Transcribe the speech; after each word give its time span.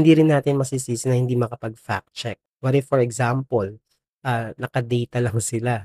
hindi 0.00 0.16
rin 0.16 0.32
natin 0.32 0.56
masisisi 0.56 1.06
na 1.06 1.16
hindi 1.20 1.36
makapag-fact 1.36 2.10
check. 2.16 2.38
What 2.64 2.72
if 2.76 2.88
for 2.88 3.00
example, 3.04 3.76
ah, 4.24 4.52
naka-data 4.56 5.20
lang 5.20 5.36
sila, 5.52 5.84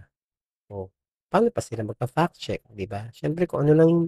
oh, 0.71 0.87
paano 1.27 1.51
pa 1.51 1.59
sila 1.59 1.83
magfa-fact 1.83 2.35
check, 2.39 2.61
'di 2.71 2.87
ba? 2.87 3.11
Siyempre 3.11 3.43
kung 3.45 3.67
ano 3.67 3.75
lang 3.75 3.87
yung 3.91 4.05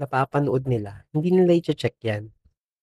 napapanood 0.00 0.68
nila, 0.68 1.08
hindi 1.16 1.32
nila 1.32 1.56
iche-check 1.56 1.96
'yan. 2.04 2.28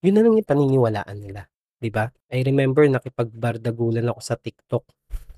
Yun 0.04 0.14
na 0.18 0.22
lang 0.26 0.34
yung 0.42 0.50
paniniwalaan 0.50 1.18
nila, 1.22 1.46
'di 1.82 1.90
ba? 1.94 2.10
I 2.34 2.42
remember 2.46 2.86
nakipagbardagulan 2.90 4.10
ako 4.10 4.22
sa 4.26 4.36
TikTok, 4.38 4.86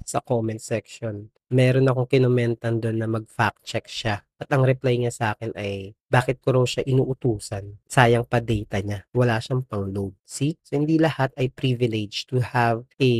sa 0.07 0.23
comment 0.23 0.57
section. 0.63 1.27
Meron 1.51 1.91
akong 1.91 2.07
kinomentan 2.07 2.79
dun 2.79 3.03
na 3.03 3.07
mag-fact 3.11 3.67
check 3.67 3.91
siya 3.91 4.23
at 4.39 4.47
ang 4.53 4.63
reply 4.63 4.95
niya 4.95 5.11
sa'kin 5.11 5.51
ay 5.59 5.91
bakit 6.07 6.39
ko 6.39 6.55
raw 6.55 6.63
siya 6.63 6.87
inuutusan, 6.87 7.75
sayang 7.91 8.23
pa 8.23 8.39
data 8.39 8.79
niya, 8.79 9.04
wala 9.11 9.43
siyang 9.43 9.67
pang-load. 9.67 10.15
See? 10.23 10.55
So 10.63 10.79
hindi 10.79 10.95
lahat 10.95 11.35
ay 11.35 11.51
privilege 11.51 12.23
to 12.31 12.39
have 12.39 12.87
a 13.04 13.11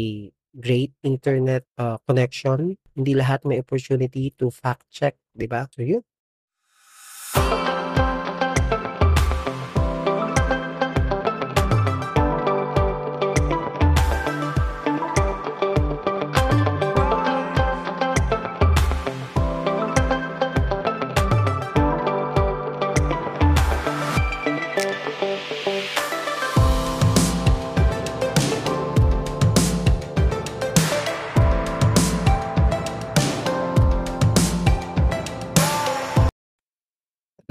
great 0.55 0.95
internet, 1.03 1.67
ah, 1.76 1.99
connection. 2.07 2.79
Hindi 2.95 3.13
lahat 3.13 3.43
may 3.43 3.59
opportunity 3.59 4.31
to 4.40 4.49
fact 4.49 4.88
check, 4.90 5.20
'di 5.35 5.48
ba? 5.51 5.67
So 5.70 5.84
yun. 5.84 6.01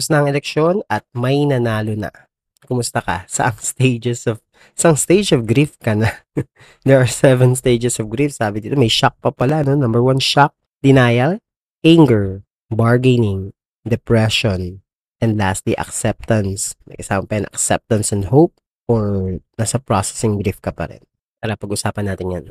Tapos 0.06 0.14
na 0.14 0.22
ang 0.22 0.30
eleksyon 0.30 0.76
at 0.86 1.02
may 1.18 1.42
nanalo 1.42 1.98
na. 1.98 2.14
Kumusta 2.62 3.02
ka? 3.02 3.26
Saang 3.34 3.58
stages 3.58 4.30
of 4.30 4.38
saang 4.78 4.94
stage 4.94 5.34
of 5.34 5.50
grief 5.50 5.74
ka 5.82 5.98
na? 5.98 6.14
There 6.86 7.02
are 7.02 7.10
7 7.10 7.58
stages 7.58 7.98
of 7.98 8.06
grief 8.06 8.30
sabi 8.30 8.62
dito. 8.62 8.78
May 8.78 8.86
shock 8.86 9.18
pa 9.18 9.34
pala 9.34 9.66
'no. 9.66 9.74
Number 9.74 9.98
1 9.98 10.22
shock, 10.22 10.54
denial, 10.78 11.42
anger, 11.82 12.46
bargaining, 12.70 13.50
depression, 13.82 14.86
and 15.18 15.34
lastly 15.34 15.74
acceptance. 15.74 16.78
May 16.86 17.02
pa 17.02 17.26
yan 17.26 17.50
acceptance 17.50 18.14
and 18.14 18.30
hope 18.30 18.54
or 18.86 19.42
nasa 19.58 19.82
processing 19.82 20.38
grief 20.38 20.62
ka 20.62 20.70
pa 20.70 20.86
rin. 20.86 21.02
Tara 21.42 21.58
pag-usapan 21.58 22.14
natin 22.14 22.30
'yan. 22.30 22.44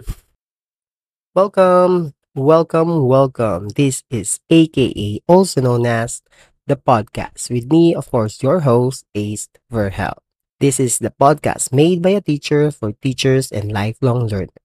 Welcome, 1.32 2.20
welcome, 2.36 3.08
welcome. 3.08 3.72
This 3.80 4.04
is 4.12 4.44
AKA 4.52 5.24
also 5.24 5.64
known 5.64 5.88
as 5.88 6.20
the 6.68 6.76
podcast 6.76 7.50
with 7.54 7.70
me, 7.72 7.94
of 7.94 8.10
course, 8.10 8.42
your 8.42 8.62
host, 8.62 9.06
Ace 9.14 9.50
Verhel. 9.72 10.18
This 10.60 10.80
is 10.80 10.98
the 10.98 11.14
podcast 11.14 11.72
made 11.72 12.02
by 12.02 12.18
a 12.18 12.22
teacher 12.22 12.72
for 12.72 12.92
teachers 12.92 13.52
and 13.52 13.72
lifelong 13.72 14.28
learners. 14.28 14.58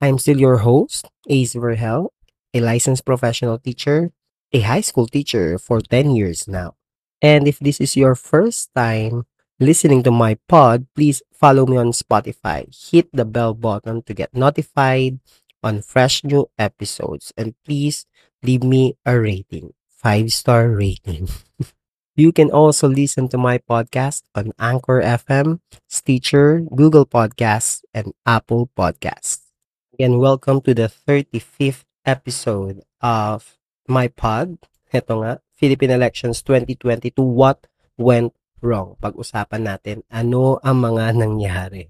I'm 0.00 0.18
still 0.18 0.38
your 0.40 0.66
host, 0.66 1.06
Ace 1.28 1.54
Verhel, 1.54 2.10
a 2.52 2.60
licensed 2.60 3.04
professional 3.04 3.58
teacher, 3.58 4.10
a 4.52 4.60
high 4.60 4.80
school 4.80 5.06
teacher 5.06 5.58
for 5.58 5.80
10 5.80 6.16
years 6.16 6.48
now. 6.48 6.74
And 7.22 7.46
if 7.46 7.58
this 7.60 7.80
is 7.80 7.96
your 7.96 8.14
first 8.14 8.70
time 8.74 9.26
listening 9.60 10.02
to 10.02 10.10
my 10.10 10.36
pod, 10.48 10.86
please 10.94 11.22
follow 11.32 11.66
me 11.66 11.76
on 11.76 11.92
Spotify. 11.94 12.66
Hit 12.66 13.08
the 13.12 13.24
bell 13.24 13.54
button 13.54 14.02
to 14.02 14.14
get 14.14 14.34
notified 14.34 15.20
on 15.62 15.82
fresh 15.82 16.24
new 16.24 16.50
episodes. 16.58 17.32
And 17.36 17.54
please 17.64 18.06
leave 18.42 18.64
me 18.64 18.98
a 19.06 19.18
rating. 19.18 19.72
Five 20.04 20.36
star 20.36 20.68
rating. 20.68 21.32
you 22.20 22.28
can 22.28 22.52
also 22.52 22.84
listen 22.92 23.24
to 23.32 23.40
my 23.40 23.56
podcast 23.56 24.28
on 24.36 24.52
Anchor 24.60 25.00
FM, 25.00 25.64
Stitcher, 25.88 26.60
Google 26.76 27.08
Podcasts, 27.08 27.80
and 27.96 28.12
Apple 28.28 28.68
Podcasts. 28.76 29.48
Again, 29.96 30.20
welcome 30.20 30.60
to 30.68 30.76
the 30.76 30.92
35th 30.92 31.88
episode 32.04 32.84
of 33.00 33.56
my 33.88 34.12
pod. 34.12 34.60
Ito 34.92 35.24
nga, 35.24 35.40
Philippine 35.56 35.96
Elections 35.96 36.44
2022, 36.44 37.24
What 37.24 37.64
Went 37.96 38.36
Wrong? 38.60 39.00
Pag-usapan 39.00 39.64
natin, 39.64 40.04
ano 40.12 40.60
ang 40.60 40.84
mga 40.84 41.16
nangyari? 41.24 41.88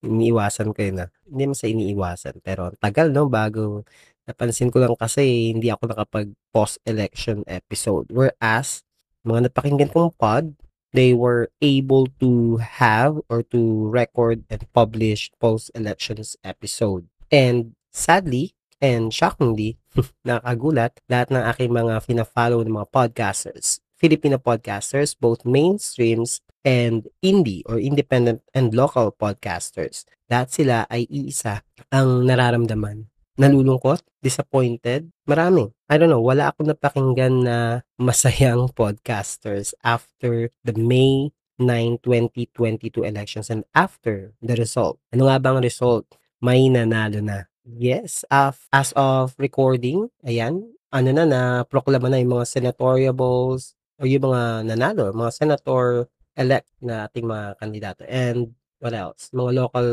iniiwasan 0.00 0.72
ko 0.72 0.80
yun, 0.80 1.04
ah. 1.04 1.10
Hindi 1.28 1.42
naman 1.44 1.58
sa 1.58 1.68
iniiwasan, 1.68 2.34
pero 2.40 2.72
tagal 2.78 3.12
'no, 3.12 3.28
bago 3.28 3.84
napansin 4.28 4.68
ko 4.68 4.84
lang 4.84 4.92
kasi 4.94 5.56
hindi 5.56 5.72
ako 5.72 5.88
nakapag 5.88 6.28
post-election 6.52 7.48
episode. 7.48 8.12
Whereas, 8.12 8.84
mga 9.24 9.48
napakinggan 9.48 9.90
kong 9.90 10.12
pod, 10.20 10.52
they 10.92 11.16
were 11.16 11.48
able 11.64 12.08
to 12.20 12.60
have 12.60 13.20
or 13.28 13.40
to 13.48 13.88
record 13.88 14.44
and 14.52 14.64
publish 14.76 15.32
post-elections 15.40 16.36
episode. 16.44 17.08
And 17.32 17.76
sadly, 17.92 18.52
and 18.80 19.12
shockingly, 19.12 19.80
nakagulat, 20.28 21.00
lahat 21.10 21.32
ng 21.32 21.44
aking 21.56 21.72
mga 21.72 21.94
fina-follow 22.04 22.62
ng 22.62 22.76
mga 22.76 22.88
podcasters, 22.92 23.80
Filipino 23.98 24.38
podcasters, 24.38 25.16
both 25.18 25.42
mainstreams 25.42 26.40
and 26.62 27.10
indie 27.24 27.66
or 27.66 27.80
independent 27.80 28.44
and 28.54 28.74
local 28.74 29.10
podcasters. 29.10 30.06
Lahat 30.30 30.52
sila 30.52 30.76
ay 30.86 31.08
iisa 31.10 31.66
ang 31.90 32.28
nararamdaman. 32.28 33.10
Nalulungkot, 33.38 34.02
disappointed, 34.18 35.14
marami. 35.22 35.70
I 35.86 35.94
don't 35.94 36.10
know, 36.10 36.18
wala 36.18 36.50
akong 36.50 36.66
napakinggan 36.74 37.46
na 37.46 37.56
masayang 37.94 38.66
podcasters 38.78 39.78
after 39.86 40.50
the 40.66 40.74
May 40.74 41.30
9, 41.62 42.02
2022 42.02 43.06
elections 43.06 43.46
and 43.46 43.62
after 43.78 44.34
the 44.42 44.58
result. 44.58 44.98
Ano 45.14 45.30
nga 45.30 45.38
bang 45.38 45.62
result? 45.62 46.10
May 46.42 46.66
nanalo 46.66 47.22
na. 47.22 47.46
Yes, 47.62 48.26
af- 48.26 48.66
as 48.74 48.90
of 48.98 49.38
recording, 49.38 50.10
ayan, 50.26 50.66
ano 50.90 51.10
na 51.14 51.22
na 51.22 51.40
proklama 51.62 52.10
na 52.10 52.18
yung 52.18 52.42
mga 52.42 52.46
senatoriables 52.58 53.78
o 54.02 54.06
yung 54.06 54.26
mga 54.26 54.66
nanalo, 54.66 55.14
mga 55.14 55.30
senator-elect 55.30 56.70
na 56.82 57.06
ating 57.06 57.26
mga 57.26 57.46
kandidato. 57.54 58.02
And 58.10 58.57
what 58.78 58.94
else? 58.94 59.30
Mga 59.34 59.52
local, 59.54 59.88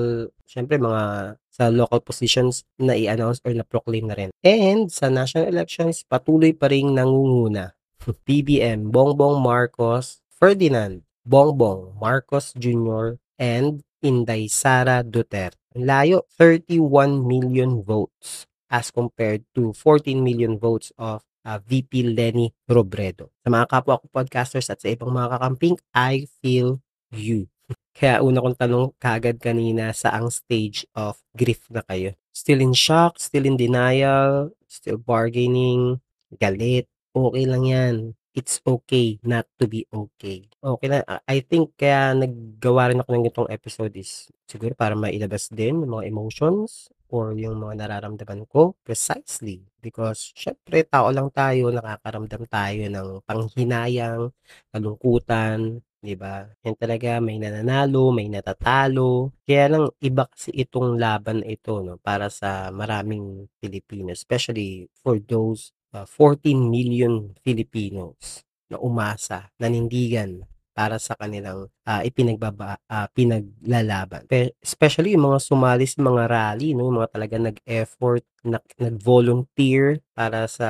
syempre 0.46 0.78
mga 0.78 1.36
sa 1.50 1.72
local 1.72 2.02
positions 2.02 2.68
na 2.76 2.94
i-announce 2.98 3.40
or 3.48 3.56
na-proclaim 3.56 4.10
na 4.10 4.16
rin. 4.18 4.32
And 4.44 4.92
sa 4.92 5.08
national 5.08 5.50
elections, 5.50 6.04
patuloy 6.04 6.52
pa 6.52 6.68
ring 6.68 6.94
nangunguna. 6.94 7.78
BBM, 8.28 8.92
Bongbong 8.92 9.42
Marcos, 9.42 10.22
Ferdinand, 10.30 11.02
Bongbong 11.26 11.98
Marcos 11.98 12.54
Jr., 12.54 13.18
and 13.40 13.84
Inday 14.06 14.48
Sara 14.48 15.02
Duterte. 15.02 15.58
Ang 15.76 15.90
layo, 15.90 16.18
31 16.40 17.26
million 17.26 17.84
votes 17.84 18.48
as 18.72 18.92
compared 18.94 19.44
to 19.52 19.74
14 19.74 20.20
million 20.22 20.56
votes 20.56 20.94
of 20.96 21.26
uh, 21.44 21.60
VP 21.64 22.16
Lenny 22.16 22.52
Robredo. 22.68 23.32
Sa 23.44 23.52
mga 23.52 23.68
kapwa 23.68 24.00
ko 24.00 24.06
podcasters 24.10 24.68
at 24.72 24.80
sa 24.80 24.88
ibang 24.92 25.12
mga 25.12 25.36
kakamping, 25.40 25.76
I 25.92 26.28
feel 26.40 26.80
you. 27.12 27.48
Kaya 27.96 28.20
una 28.20 28.44
kong 28.44 28.60
tanong 28.60 28.92
kagad 29.00 29.40
kanina, 29.40 29.96
saang 29.96 30.28
stage 30.28 30.84
of 31.00 31.16
grief 31.32 31.64
na 31.72 31.80
kayo? 31.80 32.12
Still 32.36 32.60
in 32.60 32.76
shock, 32.76 33.16
still 33.24 33.48
in 33.48 33.56
denial, 33.56 34.52
still 34.68 35.00
bargaining, 35.00 36.04
galit, 36.36 36.92
okay 37.16 37.46
lang 37.48 37.64
yan. 37.64 37.96
It's 38.36 38.60
okay 38.68 39.16
not 39.24 39.48
to 39.64 39.72
be 39.72 39.88
okay. 39.88 40.44
Okay 40.60 40.88
lang. 40.92 41.08
I 41.24 41.40
think 41.40 41.80
kaya 41.80 42.12
naggawa 42.12 42.92
rin 42.92 43.00
ako 43.00 43.10
ng 43.16 43.24
ganitong 43.32 43.48
episode 43.48 43.96
is 43.96 44.28
siguro 44.44 44.76
para 44.76 44.92
mailabas 44.92 45.48
din 45.48 45.80
yung 45.80 45.96
mga 45.96 46.12
emotions 46.12 46.92
or 47.08 47.32
yung 47.32 47.64
mga 47.64 47.80
nararamdaman 47.80 48.44
ko 48.52 48.76
precisely 48.84 49.64
because 49.80 50.36
syempre 50.36 50.84
tao 50.84 51.08
lang 51.16 51.32
tayo, 51.32 51.72
nakakaramdam 51.72 52.44
tayo 52.52 52.84
ng 52.92 53.08
panghinayang, 53.24 54.36
kalungkutan, 54.76 55.80
'di 56.06 56.16
ba? 56.16 56.46
Yan 56.62 56.78
talaga 56.78 57.18
may 57.18 57.42
nananalo, 57.42 58.14
may 58.14 58.30
natatalo. 58.30 59.34
Kaya 59.42 59.66
lang 59.74 59.86
iba 60.00 60.30
kasi 60.30 60.54
itong 60.54 61.02
laban 61.02 61.42
ito 61.42 61.82
'no 61.82 61.98
para 61.98 62.30
sa 62.30 62.70
maraming 62.70 63.50
Pilipino, 63.58 64.14
especially 64.14 64.86
for 65.02 65.18
those 65.18 65.74
uh, 65.98 66.06
14 66.06 66.70
million 66.70 67.34
Filipinos 67.42 68.46
na 68.70 68.78
umasa, 68.78 69.50
nanindigan 69.58 70.46
para 70.76 71.00
sa 71.00 71.16
kanilang 71.16 71.72
uh, 71.88 72.02
ipinagbaba 72.04 72.76
uh, 72.92 73.08
pinaglalaban. 73.16 74.28
Especially 74.60 75.16
yung 75.16 75.32
mga 75.32 75.40
sumali 75.40 75.88
sa 75.88 76.04
mga 76.04 76.24
rally, 76.28 76.76
no, 76.76 76.92
yung 76.92 77.00
mga 77.00 77.16
talaga 77.16 77.36
nag-effort, 77.40 78.24
nag-volunteer 78.44 80.04
para 80.12 80.52
sa 80.52 80.70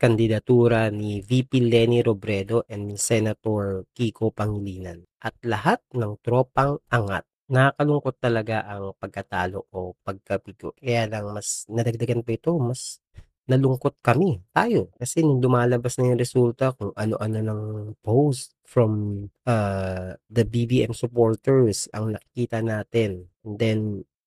kandidatura 0.00 0.88
ni 0.88 1.20
VP 1.20 1.60
Lenny 1.68 2.00
Robredo 2.00 2.64
and 2.72 2.96
Senator 2.96 3.84
Kiko 3.92 4.32
Pangilinan. 4.32 5.04
At 5.20 5.36
lahat 5.44 5.84
ng 5.92 6.16
tropang 6.24 6.80
angat 6.88 7.28
Nakakalungkot 7.44 8.16
talaga 8.24 8.64
ang 8.64 8.96
pagkatalo 8.96 9.68
o 9.68 9.92
pagkabigo. 10.00 10.72
Kaya 10.80 11.04
lang 11.12 11.28
mas 11.36 11.68
nadagdagan 11.68 12.24
pa 12.24 12.40
ito, 12.40 12.56
mas 12.56 13.04
nalungkot 13.50 14.00
kami, 14.04 14.40
tayo. 14.56 14.88
Kasi 14.96 15.20
nung 15.24 15.40
lumalabas 15.44 15.96
na 16.00 16.12
yung 16.12 16.20
resulta 16.20 16.72
kung 16.76 16.92
ano-ano 16.96 17.38
ng 17.44 17.62
post 18.04 18.56
from, 18.64 19.26
ah, 19.46 20.16
the 20.32 20.44
BBM 20.48 20.92
supporters 20.96 21.86
ang 21.92 22.16
nakikita 22.16 22.64
natin. 22.64 23.28
And 23.44 23.56
then 23.60 23.78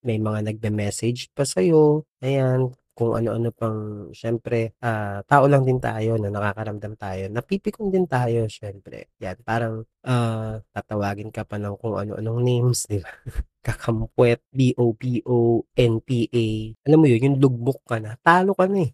may 0.06 0.22
mga 0.22 0.46
nagme-message 0.54 1.34
pa 1.34 1.44
sa'yo, 1.44 2.06
ayan, 2.22 2.72
kung 2.98 3.14
ano-ano 3.14 3.54
pang 3.54 4.10
siyempre, 4.10 4.74
ah, 4.82 5.22
tao 5.30 5.46
lang 5.46 5.62
din 5.70 5.78
tayo 5.78 6.18
na 6.18 6.34
nakakaramdam 6.34 6.98
tayo, 6.98 7.30
napipikon 7.30 7.94
din 7.94 8.10
tayo 8.10 8.50
siyempre. 8.50 9.14
'Yan 9.22 9.38
parang, 9.46 9.86
ah, 10.02 10.58
tatawagin 10.74 11.30
ka 11.30 11.46
pa 11.46 11.62
ng 11.62 11.78
kung 11.78 11.94
ano-anong 11.94 12.42
names, 12.42 12.90
'di 12.90 13.06
ba? 13.06 13.12
Kakampwet, 13.68 14.42
BOPO, 14.50 15.70
NPA, 15.78 16.46
alam 16.90 16.98
mo 16.98 17.06
'yun, 17.06 17.22
yung 17.34 17.38
lugmok 17.38 17.86
ka 17.86 18.02
na, 18.02 18.18
talo 18.26 18.58
ka 18.58 18.66
na, 18.66 18.82
eh. 18.90 18.92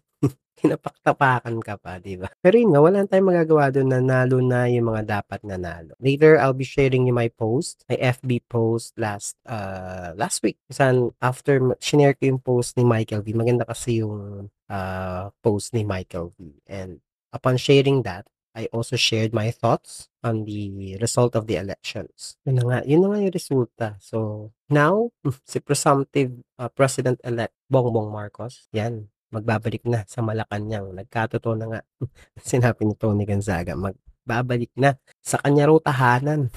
Tinapak-tapakan 0.54 1.58
ka 1.58 1.74
pa, 1.74 1.98
'di 1.98 2.22
ba? 2.22 2.30
Pero 2.44 2.54
'yun 2.54 2.70
nga, 2.70 2.80
wala 2.82 3.02
na 3.02 3.08
tayong 3.10 3.30
magagawa 3.34 3.74
dun, 3.74 3.90
nanalo 3.90 4.38
na 4.38 4.70
yung 4.70 4.86
mga 4.94 5.02
dapat 5.22 5.42
nanalo. 5.42 5.98
Later, 5.98 6.38
I'll 6.38 6.54
be 6.54 6.66
sharing 6.66 7.10
you 7.10 7.14
my 7.14 7.26
post, 7.26 7.82
my 7.90 7.98
FB 7.98 8.46
post 8.46 8.94
last, 8.94 9.34
ah, 9.50 10.14
last 10.14 10.46
week. 10.46 10.58
Saan 10.70 11.10
after 11.18 11.58
shinare 11.82 12.14
ko 12.14 12.30
yung 12.30 12.42
post 12.42 12.78
ni 12.78 12.86
Michael 12.86 13.26
V, 13.26 13.34
maganda 13.34 13.66
kasi 13.66 14.00
yung, 14.06 14.46
ah, 14.70 15.34
post 15.42 15.74
ni 15.74 15.82
Michael 15.82 16.30
V. 16.38 16.62
And 16.70 17.02
upon 17.34 17.58
sharing 17.58 18.06
that, 18.06 18.30
I 18.54 18.70
also 18.70 18.94
shared 18.94 19.34
my 19.34 19.50
thoughts 19.50 20.06
on 20.22 20.46
the 20.46 20.94
result 21.02 21.34
of 21.34 21.50
the 21.50 21.58
elections. 21.58 22.38
Yun 22.46 22.62
na 22.62 22.62
nga, 22.62 22.78
yun 22.86 23.02
na 23.02 23.08
nga 23.10 23.18
yung 23.26 23.34
resulta. 23.34 23.86
So, 23.98 24.50
now, 24.70 25.10
si 25.50 25.58
presumptive, 25.58 26.30
ah, 26.62 26.70
President-elect 26.70 27.54
Bongbong 27.66 28.14
Marcos, 28.14 28.70
'yan, 28.70 29.10
magbabalik 29.32 29.84
na 29.88 30.04
sa 30.04 30.20
Malacanang. 30.20 30.92
Nagkatotoo 30.92 31.54
na 31.56 31.66
nga, 31.70 31.80
sinabi 32.40 32.88
ni 32.88 32.94
Tony 32.98 33.24
Gonzaga, 33.24 33.76
magbabalik 33.76 34.72
na 34.76 34.96
sa 35.22 35.40
kanya 35.40 35.70
raw 35.70 35.78
tahanan. 35.80 36.50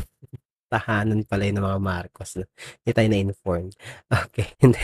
Tahanan 0.67 1.23
pala 1.23 1.47
yun 1.47 1.63
ng 1.63 1.67
mga 1.67 1.79
Marcos 1.79 2.35
hindi 2.35 2.91
tayo 2.91 3.07
na-inform. 3.07 3.71
Hindi. 4.59 4.83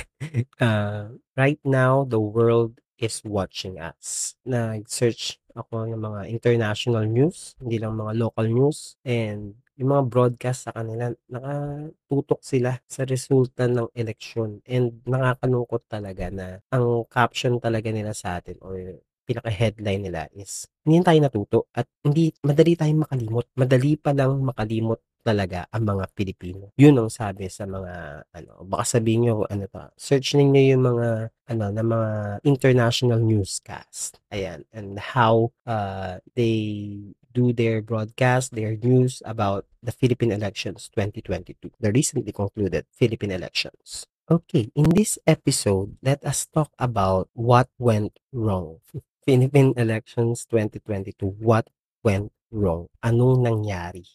Ah, 0.64 1.12
right 1.36 1.60
now, 1.68 2.08
the 2.08 2.24
world 2.24 2.80
is 2.96 3.20
watching 3.28 3.84
us. 3.84 4.40
Nag-search 4.48 5.44
ako 5.54 5.92
ng 5.92 6.00
mga 6.00 6.22
international 6.32 7.06
news, 7.06 7.54
hindi 7.62 7.78
lang 7.78 8.00
mga 8.00 8.16
local 8.18 8.48
news 8.50 8.98
and 9.06 9.60
yung 9.80 9.90
mga 9.94 10.04
broadcast 10.10 10.70
sa 10.70 10.72
kanila 10.76 11.10
nakatutok 11.30 12.42
sila 12.46 12.78
sa 12.86 13.04
resulta 13.10 13.66
ng 13.66 13.90
eleksyon. 13.98 14.62
And 14.70 15.02
nakakalungkot 15.06 15.90
talaga 15.90 16.30
na 16.30 16.62
ang 16.70 17.06
caption 17.10 17.58
talaga 17.58 17.90
nila 17.90 18.14
sa 18.14 18.38
atin 18.42 18.58
or 18.62 18.78
pinaka-headline 19.24 20.04
nila 20.04 20.28
is, 20.36 20.68
"Hindi 20.84 21.00
na 21.00 21.06
tayo 21.08 21.20
natuto 21.24 21.60
at 21.74 21.88
hindi 22.04 22.30
madali 22.44 22.76
tayong 22.76 23.08
makalimot, 23.08 23.48
madali 23.56 23.96
palang 23.96 24.44
makalimot 24.44 25.00
talaga 25.24 25.64
ang 25.72 25.84
mga 25.88 26.06
Pilipino." 26.12 26.76
Yun 26.76 27.00
ang 27.00 27.10
sabi 27.10 27.48
sa 27.48 27.64
mga 27.64 28.28
ano, 28.36 28.52
baka 28.68 29.00
sabihin 29.00 29.20
niyo 29.28 29.48
ano 29.48 29.64
'to, 29.72 29.84
search 29.96 30.36
ninyo 30.36 30.76
yung 30.76 30.84
mga 30.84 31.08
ano, 31.50 31.66
ng 31.72 31.88
mga 31.88 32.12
international 32.44 33.20
newscast, 33.24 34.20
ayan, 34.32 34.64
and 34.76 35.00
how, 35.00 35.52
uh, 35.68 36.20
they 36.36 37.00
do 37.34 37.52
their 37.52 37.82
broadcast, 37.82 38.54
their 38.54 38.78
news 38.78 39.22
about 39.26 39.66
the 39.82 39.92
Philippine 39.92 40.32
elections 40.32 40.90
2022, 40.94 41.74
the 41.80 41.92
recently 41.92 42.32
concluded 42.32 42.86
Philippine 42.94 43.32
elections. 43.32 44.06
Okay, 44.32 44.72
in 44.72 44.88
this 44.96 45.20
episode, 45.28 45.98
let 46.00 46.24
us 46.24 46.48
talk 46.48 46.72
about 46.80 47.28
what 47.34 47.68
went 47.76 48.16
wrong. 48.32 48.80
Philippine 49.26 49.74
elections 49.76 50.48
2022, 50.48 51.44
what 51.44 51.68
went 52.06 52.32
wrong? 52.48 52.88
Anong 53.04 53.44
nangyari? 53.44 54.08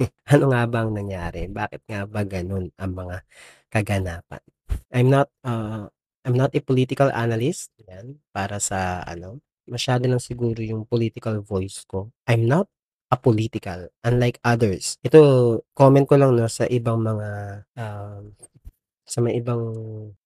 Ano 0.32 0.50
nga 0.50 0.66
ba 0.66 0.82
ang 0.82 0.96
nangyari? 0.96 1.46
Bakit 1.46 1.86
nga 1.86 2.02
ba 2.08 2.26
ganun 2.26 2.74
ang 2.80 2.92
mga 2.96 3.22
kaganapan? 3.70 4.42
I'm 4.90 5.06
not, 5.12 5.28
uh, 5.46 5.86
I'm 6.24 6.34
not 6.34 6.54
a 6.54 6.62
political 6.64 7.10
analyst, 7.14 7.70
'yan, 7.78 8.18
para 8.34 8.58
sa 8.58 9.02
ano, 9.06 9.42
masyado 9.68 10.06
lang 10.10 10.22
siguro 10.22 10.60
yung 10.62 10.84
political 10.88 11.40
voice 11.42 11.84
ko. 11.86 12.10
I'm 12.28 12.46
not 12.48 12.68
apolitical, 13.12 13.92
unlike 14.04 14.40
others. 14.40 14.96
Ito, 15.04 15.20
comment 15.76 16.08
ko 16.08 16.16
lang 16.16 16.32
'no 16.32 16.48
sa 16.48 16.64
ibang 16.64 17.04
mga, 17.04 17.28
um, 17.76 18.32
sa 19.04 19.20
may 19.20 19.36
ibang 19.36 19.62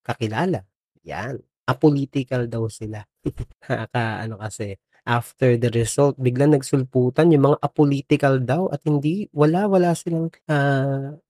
kakilala, 0.06 0.62
'yan, 1.02 1.42
apolitical 1.66 2.46
daw 2.46 2.70
sila. 2.70 3.02
Nakakaano 3.66 4.38
kasi, 4.38 4.78
after 5.06 5.54
the 5.54 5.70
result 5.70 6.18
biglang 6.18 6.52
nagsulputan 6.52 7.30
yung 7.30 7.54
mga 7.54 7.58
apolitical 7.62 8.42
daw 8.42 8.66
at 8.74 8.82
hindi 8.82 9.30
wala 9.30 9.70
wala 9.70 9.94
silang, 9.94 10.28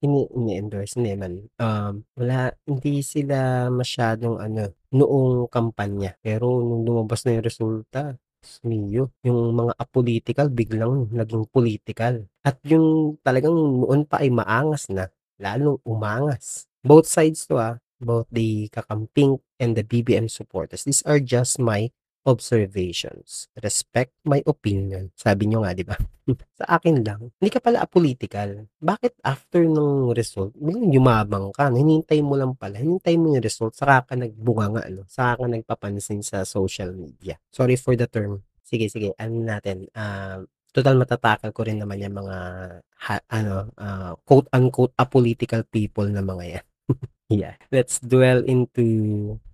ini 0.01 0.25
ini-endorse, 0.33 0.97
hindi 0.97 1.13
naman, 1.13 1.33
um, 1.61 2.01
wala 2.17 2.51
hindi 2.65 3.05
sila 3.05 3.69
masyadong 3.69 4.41
ano, 4.41 4.73
noong 4.91 5.47
kampanya. 5.53 6.17
Pero 6.25 6.59
nung 6.65 6.83
lumabas 6.83 7.23
na 7.23 7.37
yung 7.37 7.45
resulta, 7.45 8.17
mio, 8.65 9.13
yung 9.21 9.53
mga 9.53 9.73
apolitical 9.77 10.47
biglang 10.49 11.13
naging 11.13 11.45
political. 11.53 12.25
At 12.41 12.57
yung 12.65 13.19
talagang 13.21 13.53
noon 13.53 14.09
pa 14.09 14.25
ay 14.25 14.33
maangas 14.33 14.89
na, 14.89 15.13
lalong 15.37 15.77
umangas. 15.85 16.65
Both 16.81 17.05
sides 17.09 17.45
'to, 17.45 17.61
ah, 17.61 17.77
both 18.01 18.29
the 18.31 18.69
kakamping 18.73 19.41
and 19.61 19.73
the 19.77 19.83
BBM 19.85 20.29
supporters. 20.29 20.85
These 20.85 21.01
are 21.05 21.19
just 21.21 21.57
my 21.61 21.89
observations. 22.27 23.47
Respect 23.55 24.11
my 24.27 24.43
opinion. 24.43 25.15
Sabi 25.15 25.47
niyo 25.47 25.63
nga, 25.63 25.71
'di 25.71 25.87
ba? 25.87 25.95
Sa 26.59 26.65
akin 26.67 27.01
lang, 27.07 27.31
hindi 27.39 27.49
ka 27.49 27.63
pala 27.63 27.81
apolitical. 27.81 28.67
Bakit 28.83 29.23
after 29.23 29.63
nung 29.63 30.11
result, 30.11 30.51
biglang 30.59 30.91
yumabang 30.91 31.55
ka, 31.55 31.71
no? 31.71 31.79
hinihintay 31.79 32.19
mo 32.19 32.35
lang 32.35 32.53
pala, 32.59 32.83
hinintay 32.83 33.15
mo 33.15 33.31
yung 33.31 33.43
result, 33.43 33.79
saka 33.79 34.11
ka 34.11 34.13
nagbunganga, 34.19 34.83
ano? 34.83 35.07
Saka 35.07 35.39
ka 35.39 35.45
nagpapansin 35.47 36.19
sa 36.21 36.43
social 36.43 36.91
media. 36.91 37.39
Sorry 37.47 37.79
for 37.79 37.95
the 37.95 38.11
term. 38.11 38.43
Sige, 38.67 38.91
sige, 38.91 39.15
ano 39.15 39.39
natin, 39.39 39.87
ah, 39.95 40.43
total 40.75 40.99
matatakal 40.99 41.55
ko 41.55 41.63
rin 41.63 41.79
naman 41.79 42.03
yung 42.03 42.19
mga 42.19 42.37
ha, 42.83 43.13
ano, 43.31 43.71
ah, 43.79 44.13
quote 44.27 44.51
unquote 44.51 44.91
apolitical 44.99 45.63
people 45.63 46.11
na 46.11 46.19
mga 46.19 46.59
yan. 46.59 46.65
yeah, 47.41 47.55
let's 47.71 48.03
dwell 48.03 48.43
into 48.43 48.83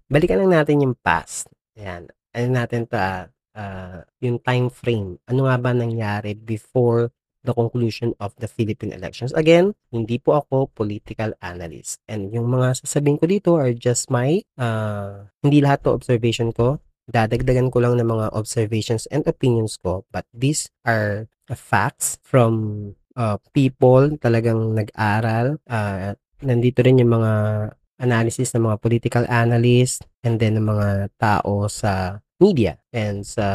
balikan 0.10 0.42
lang 0.42 0.62
natin 0.62 0.84
yung 0.90 0.96
past. 1.00 1.50
Ayan, 1.74 2.10
ano 2.34 2.48
natin 2.54 2.90
'to, 2.90 2.98
ah, 2.98 3.30
ah, 3.56 4.02
yung 4.20 4.42
time 4.42 4.68
frame. 4.74 5.22
Ano 5.30 5.46
nga 5.48 5.56
ba 5.62 5.72
nangyari 5.72 6.34
before 6.34 7.14
the 7.44 7.54
conclusion 7.54 8.16
of 8.24 8.34
the 8.40 8.50
Philippine 8.50 8.92
elections? 8.96 9.32
Again, 9.38 9.76
hindi 9.94 10.18
po 10.18 10.42
ako 10.42 10.72
political 10.74 11.36
analyst 11.44 12.02
and 12.10 12.34
yung 12.34 12.50
mga 12.50 12.82
sasabihin 12.82 13.20
ko 13.22 13.26
dito 13.30 13.50
are 13.56 13.74
just 13.76 14.10
my, 14.10 14.42
ah, 14.58 15.30
hindi 15.46 15.62
lahat 15.62 15.86
'to 15.86 15.94
observation 15.94 16.50
ko. 16.52 16.82
Dadagdagan 17.10 17.68
ko 17.70 17.84
lang 17.84 18.00
ng 18.00 18.08
mga 18.08 18.32
observations 18.32 19.06
and 19.12 19.28
opinions 19.28 19.76
ko, 19.76 20.08
but 20.10 20.24
these 20.32 20.72
are 20.88 21.28
facts 21.52 22.16
from, 22.24 22.96
uh, 23.20 23.36
people 23.52 24.08
talagang 24.18 24.72
nag-aral, 24.74 25.60
ah, 25.68 26.16
nandito 26.40 26.80
rin 26.84 27.04
yung 27.04 27.12
mga 27.12 27.32
analysis 28.02 28.54
ng 28.54 28.66
mga 28.66 28.78
political 28.82 29.26
analyst 29.30 30.06
and 30.26 30.42
then 30.42 30.58
ng 30.58 30.66
mga 30.66 31.14
tao 31.18 31.68
sa 31.70 32.24
media 32.42 32.76
and 32.92 33.24
sa 33.24 33.46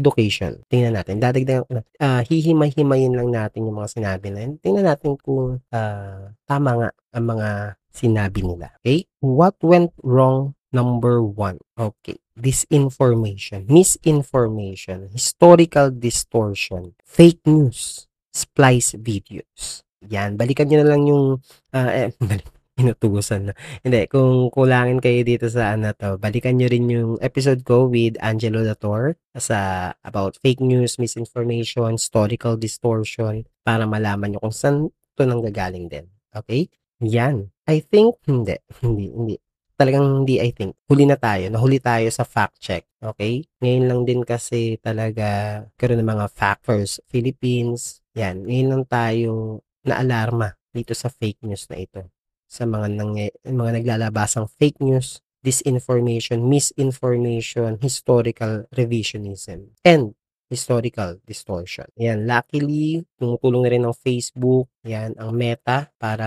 education. 0.00 0.64
Tingnan 0.72 0.96
natin, 0.96 1.20
dadagdagan 1.20 1.66
ko 1.68 1.72
na, 1.76 1.82
ah, 2.00 2.22
hihimay-himayin 2.24 3.12
lang 3.12 3.28
natin 3.28 3.68
yung 3.68 3.76
mga 3.76 3.92
sinabi 4.00 4.32
na 4.32 4.40
yun. 4.48 4.56
Tingnan 4.62 4.86
natin 4.88 5.20
kung, 5.20 5.60
ah, 5.74 6.32
tama 6.48 6.70
nga 6.80 6.90
ang 7.12 7.26
mga 7.26 7.48
sinabi 7.92 8.40
nila. 8.40 8.72
Okay? 8.80 9.04
What 9.20 9.60
went 9.60 9.92
wrong? 10.00 10.56
Number 10.70 11.18
one, 11.18 11.58
okay, 11.74 12.22
disinformation, 12.38 13.66
misinformation, 13.66 15.10
historical 15.10 15.90
distortion, 15.90 16.94
fake 17.02 17.42
news, 17.42 18.06
splice 18.30 18.94
videos. 18.94 19.82
Yan, 20.06 20.38
balikan 20.38 20.70
niyo 20.70 20.86
na 20.86 20.94
lang 20.94 21.10
yung, 21.10 21.42
ah, 21.74 21.90
eh, 21.90 22.14
balik 22.22 22.46
inutusan 22.80 23.52
na. 23.52 23.54
Hindi, 23.84 24.08
kung 24.08 24.48
kulangin 24.48 24.98
kayo 25.04 25.20
dito 25.22 25.46
sa 25.52 25.76
ano 25.76 25.92
'to, 25.92 26.16
balikan 26.16 26.56
niyo 26.56 26.72
rin 26.72 26.88
yung 26.88 27.12
episode 27.20 27.60
ko 27.62 27.86
with 27.86 28.16
Angelo 28.24 28.64
Lator 28.64 29.14
sa 29.36 29.92
about 30.02 30.40
fake 30.40 30.64
news, 30.64 30.96
misinformation, 30.96 32.00
historical 32.00 32.56
distortion 32.56 33.44
para 33.62 33.84
malaman 33.84 34.34
niyo 34.34 34.40
kung 34.40 34.54
saan 34.56 34.88
'to 35.14 35.22
nanggagaling 35.28 35.86
din, 35.92 36.08
okey? 36.32 36.72
Yan, 37.04 37.48
I 37.68 37.80
think 37.84 38.16
hindi, 38.28 38.56
hindi, 38.84 39.06
hindi. 39.12 39.36
Talagang 39.80 40.24
hindi 40.24 40.36
I 40.36 40.52
think, 40.52 40.76
huli 40.92 41.08
na 41.08 41.16
tayo, 41.16 41.48
nahuli 41.48 41.80
tayo 41.80 42.04
sa 42.12 42.24
fact 42.28 42.60
check, 42.60 42.84
okey? 43.00 43.48
Ngayon 43.64 43.84
lang 43.88 44.00
din 44.04 44.20
kasi 44.24 44.76
talaga 44.80 45.60
nagkaroon 45.64 46.04
ng 46.04 46.10
mga 46.12 46.26
Fact 46.36 46.60
First 46.68 47.00
Philippines, 47.08 48.04
yan, 48.12 48.44
ngayon 48.44 48.68
lang 48.68 48.84
tayo 48.84 49.64
naalarma 49.88 50.52
dito 50.76 50.92
sa 50.92 51.08
fake 51.08 51.40
news 51.48 51.64
na 51.72 51.80
ito. 51.80 52.19
Sa 52.50 52.66
mga 52.66 52.86
nangya 52.98 53.30
mga 53.46 53.78
naglalabasang 53.78 54.50
fake 54.58 54.82
news, 54.82 55.22
disinformation, 55.46 56.50
misinformation, 56.50 57.78
historical 57.78 58.66
revisionism, 58.74 59.70
and 59.86 60.18
historical 60.50 61.22
distortion. 61.22 61.86
Yan, 61.94 62.26
luckily, 62.26 63.06
tumutulong 63.22 63.62
na 63.62 63.70
rin 63.70 63.86
ng 63.86 63.94
Facebook, 63.94 64.66
yan, 64.82 65.14
ang 65.14 65.30
Meta 65.30 65.94
para 65.94 66.26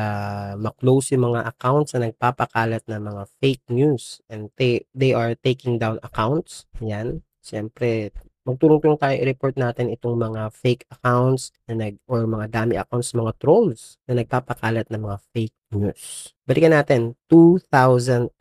ma-close 0.56 1.12
yung 1.12 1.36
mga 1.36 1.44
accounts 1.44 1.92
na 1.94 2.08
nagpapakalat 2.08 2.88
ng 2.88 3.04
mga 3.04 3.24
fake 3.44 3.68
news 3.68 4.24
and 4.32 4.48
they, 4.56 4.88
they 4.96 5.12
are 5.12 5.36
taking 5.36 5.76
down 5.76 6.00
accounts. 6.00 6.64
Yan, 6.80 7.20
siyempre, 7.44 8.16
magtulong-tulong 8.44 9.00
tayo 9.00 9.16
i-report 9.16 9.56
natin 9.56 9.92
itong 9.92 10.20
mga 10.20 10.52
fake 10.52 10.84
accounts 10.92 11.56
na 11.68 11.88
nag 11.88 11.96
or 12.08 12.28
mga 12.28 12.48
dami 12.52 12.76
accounts, 12.76 13.16
mga 13.16 13.34
trolls 13.40 13.98
na 14.08 14.20
nagpapakalat 14.20 14.88
ng 14.92 15.02
mga 15.04 15.18
fake 15.32 15.58
news. 15.76 16.36
Balikan 16.44 16.76
natin, 16.76 17.16
2010. 17.32 18.36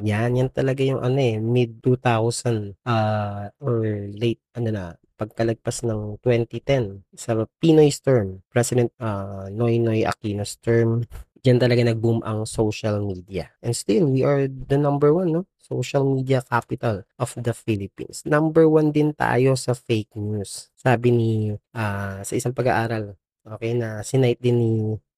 Yan, 0.00 0.30
yan 0.36 0.48
talaga 0.48 0.80
yung 0.80 1.04
ano 1.04 1.20
eh, 1.20 1.36
mid-2000 1.38 2.80
uh, 2.88 3.52
or 3.60 4.08
late, 4.16 4.40
ano 4.56 4.68
na, 4.72 4.84
pagkalagpas 5.22 5.86
ng 5.86 6.18
2010 6.18 7.06
sa 7.14 7.46
Pinoy's 7.62 8.02
term, 8.02 8.42
President 8.50 8.90
uh, 8.98 9.46
Noynoy 9.54 10.02
Aquino's 10.02 10.58
term, 10.58 11.06
diyan 11.42 11.58
talaga 11.58 11.82
nag-boom 11.82 12.22
ang 12.22 12.46
social 12.46 13.02
media. 13.02 13.50
And 13.58 13.74
still, 13.74 14.06
we 14.06 14.22
are 14.22 14.46
the 14.46 14.78
number 14.78 15.10
one, 15.10 15.34
no? 15.34 15.42
Social 15.58 16.06
media 16.06 16.38
capital 16.42 17.02
of 17.18 17.34
the 17.34 17.50
Philippines. 17.50 18.22
Number 18.22 18.70
one 18.70 18.94
din 18.94 19.10
tayo 19.10 19.58
sa 19.58 19.74
fake 19.74 20.14
news. 20.14 20.70
Sabi 20.78 21.10
ni, 21.10 21.32
uh, 21.74 22.18
sa 22.22 22.34
isang 22.38 22.54
pag-aaral, 22.54 23.18
okay, 23.42 23.74
na 23.74 24.06
sinite 24.06 24.38
din 24.38 24.56
ni 24.58 24.72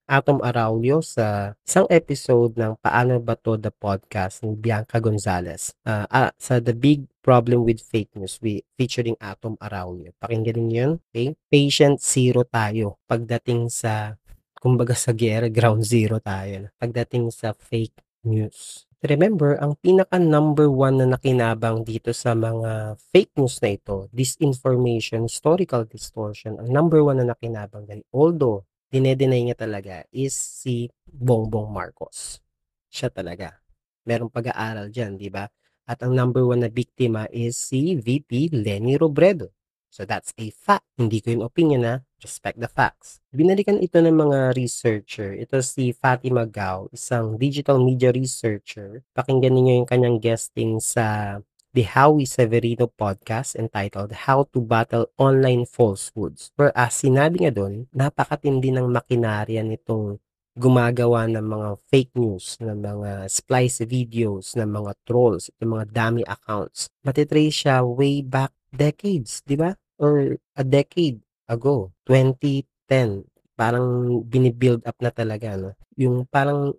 Atom 0.04 0.45
Araulio 0.45 1.00
sa 1.00 1.57
isang 1.64 1.88
episode 1.88 2.61
ng 2.61 2.76
Paano 2.76 3.25
Ba 3.25 3.40
To 3.40 3.57
The 3.57 3.73
Podcast 3.73 4.45
ni 4.45 4.52
Bianca 4.52 5.00
Gonzalez 5.00 5.73
uh, 5.88 6.04
uh, 6.12 6.28
sa 6.37 6.61
The 6.61 6.76
Big 6.76 7.09
Problem 7.25 7.64
with 7.64 7.81
Fake 7.81 8.12
News 8.12 8.37
we, 8.45 8.61
featuring 8.76 9.16
Atom 9.16 9.57
Araulio. 9.64 10.12
Pakinggan 10.21 10.61
niyo 10.61 10.76
yun. 10.76 10.93
Okay? 11.09 11.28
Patient 11.49 12.04
zero 12.04 12.45
tayo 12.45 13.00
pagdating 13.09 13.73
sa 13.73 14.21
kumbaga 14.64 14.97
sa 14.97 15.12
gera, 15.12 15.52
ground 15.52 15.85
zero 15.85 16.16
tayo. 16.25 16.73
Pagdating 16.80 17.28
sa 17.28 17.52
fake 17.52 18.00
news. 18.25 18.88
Remember, 19.04 19.61
ang 19.61 19.76
pinaka 19.76 20.16
number 20.16 20.73
one 20.73 20.97
na 20.97 21.04
nakinabang 21.04 21.85
dito 21.85 22.16
sa 22.16 22.33
mga 22.33 22.97
fake 23.12 23.37
news 23.37 23.61
na 23.61 23.76
ito, 23.76 24.09
disinformation, 24.16 25.28
historical 25.28 25.85
distortion, 25.85 26.56
ang 26.56 26.73
number 26.73 27.04
one 27.04 27.21
na 27.21 27.37
nakinabang 27.37 27.85
dyan, 27.85 28.00
although 28.16 28.64
dinedenay 28.88 29.44
niya 29.44 29.61
talaga 29.61 30.09
is 30.09 30.33
si 30.33 30.88
Bongbong 31.04 31.68
Marcos. 31.68 32.40
Siya 32.88 33.12
talaga. 33.12 33.61
Merong 34.09 34.33
pag-aaral 34.33 34.88
dyan, 34.88 35.21
di 35.21 35.28
ba? 35.28 35.44
At 35.85 36.00
ang 36.00 36.16
number 36.16 36.40
one 36.49 36.64
na 36.64 36.73
biktima 36.73 37.28
is 37.28 37.61
si 37.61 38.00
VP 38.00 38.56
Lenny 38.56 38.97
Robredo. 38.97 39.52
So 39.94 40.02
that's 40.02 40.34
a 40.34 40.50
fact. 40.50 40.82
Hindi 40.98 41.22
ko 41.22 41.38
yung 41.38 41.46
opinion 41.46 41.86
na 41.86 41.94
respect 42.18 42.58
the 42.58 42.66
facts. 42.66 43.22
Binalikan 43.30 43.78
ito 43.78 44.02
ng 44.02 44.10
mga 44.10 44.58
researcher. 44.58 45.38
Ito 45.38 45.62
si 45.62 45.94
Fatima 45.94 46.42
Gao, 46.50 46.90
isang 46.90 47.38
digital 47.38 47.78
media 47.78 48.10
researcher. 48.10 49.06
Pakinggan 49.14 49.54
niyo 49.54 49.78
yung 49.78 49.86
kanyang 49.86 50.18
guesting 50.18 50.82
sa 50.82 51.38
the 51.70 51.86
Howie 51.86 52.26
Severino 52.26 52.90
podcast 52.90 53.54
entitled 53.54 54.26
How 54.26 54.50
to 54.50 54.58
Battle 54.58 55.14
Online 55.14 55.62
Falsehoods. 55.62 56.50
Whereas 56.58 56.98
sinabi 56.98 57.46
nga 57.46 57.54
doon, 57.54 57.86
napakatindi 57.94 58.74
ng 58.74 58.90
makinarya 58.90 59.62
nitong 59.62 60.18
gumagawa 60.58 61.30
ng 61.30 61.46
mga 61.46 61.68
fake 61.86 62.14
news, 62.18 62.58
ng 62.58 62.82
mga 62.82 63.30
splice 63.30 63.86
videos, 63.86 64.58
ng 64.58 64.70
mga 64.74 64.90
trolls, 65.06 65.54
ng 65.62 65.70
mga 65.70 65.84
dummy 65.94 66.26
accounts. 66.26 66.90
Matitrace 67.06 67.62
siya 67.62 67.86
way 67.86 68.26
back 68.26 68.50
decades, 68.74 69.38
di 69.46 69.54
ba? 69.54 69.70
Or 69.98 70.38
a 70.56 70.64
decade 70.64 71.20
ago, 71.48 71.92
2010, 72.08 73.24
parang 73.54 74.20
bini-build 74.26 74.82
up 74.86 74.98
na 74.98 75.10
talaga, 75.14 75.54
no? 75.54 75.70
Yung 75.94 76.26
parang 76.26 76.74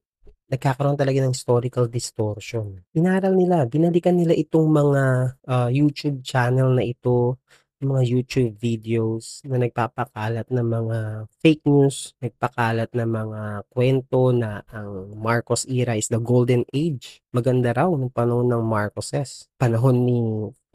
nagkakaroon 0.45 0.99
talaga 0.99 1.25
ng 1.25 1.33
historical 1.33 1.89
distortion. 1.89 2.85
Inaral 2.93 3.33
nila, 3.33 3.65
binalikan 3.65 4.13
nila 4.13 4.37
itong 4.37 4.69
mga 4.69 5.03
uh, 5.49 5.69
YouTube 5.73 6.21
channel 6.21 6.69
na 6.75 6.85
ito, 6.85 7.41
mga 7.85 8.03
YouTube 8.07 8.53
videos 8.57 9.43
na 9.45 9.59
nagpapakalat 9.61 10.47
ng 10.49 10.67
mga 10.67 10.97
fake 11.43 11.63
news, 11.67 12.15
nagpakalat 12.23 12.89
ng 12.95 13.09
mga 13.09 13.41
kwento 13.69 14.31
na 14.31 14.63
ang 14.71 15.13
Marcos 15.19 15.67
era 15.67 15.99
is 15.99 16.07
the 16.07 16.21
golden 16.21 16.63
age. 16.71 17.21
Maganda 17.35 17.75
raw 17.75 17.91
ng 17.91 18.09
panahon 18.09 18.47
ng 18.47 18.63
Marcoses, 18.63 19.51
panahon 19.59 20.07
ni 20.07 20.19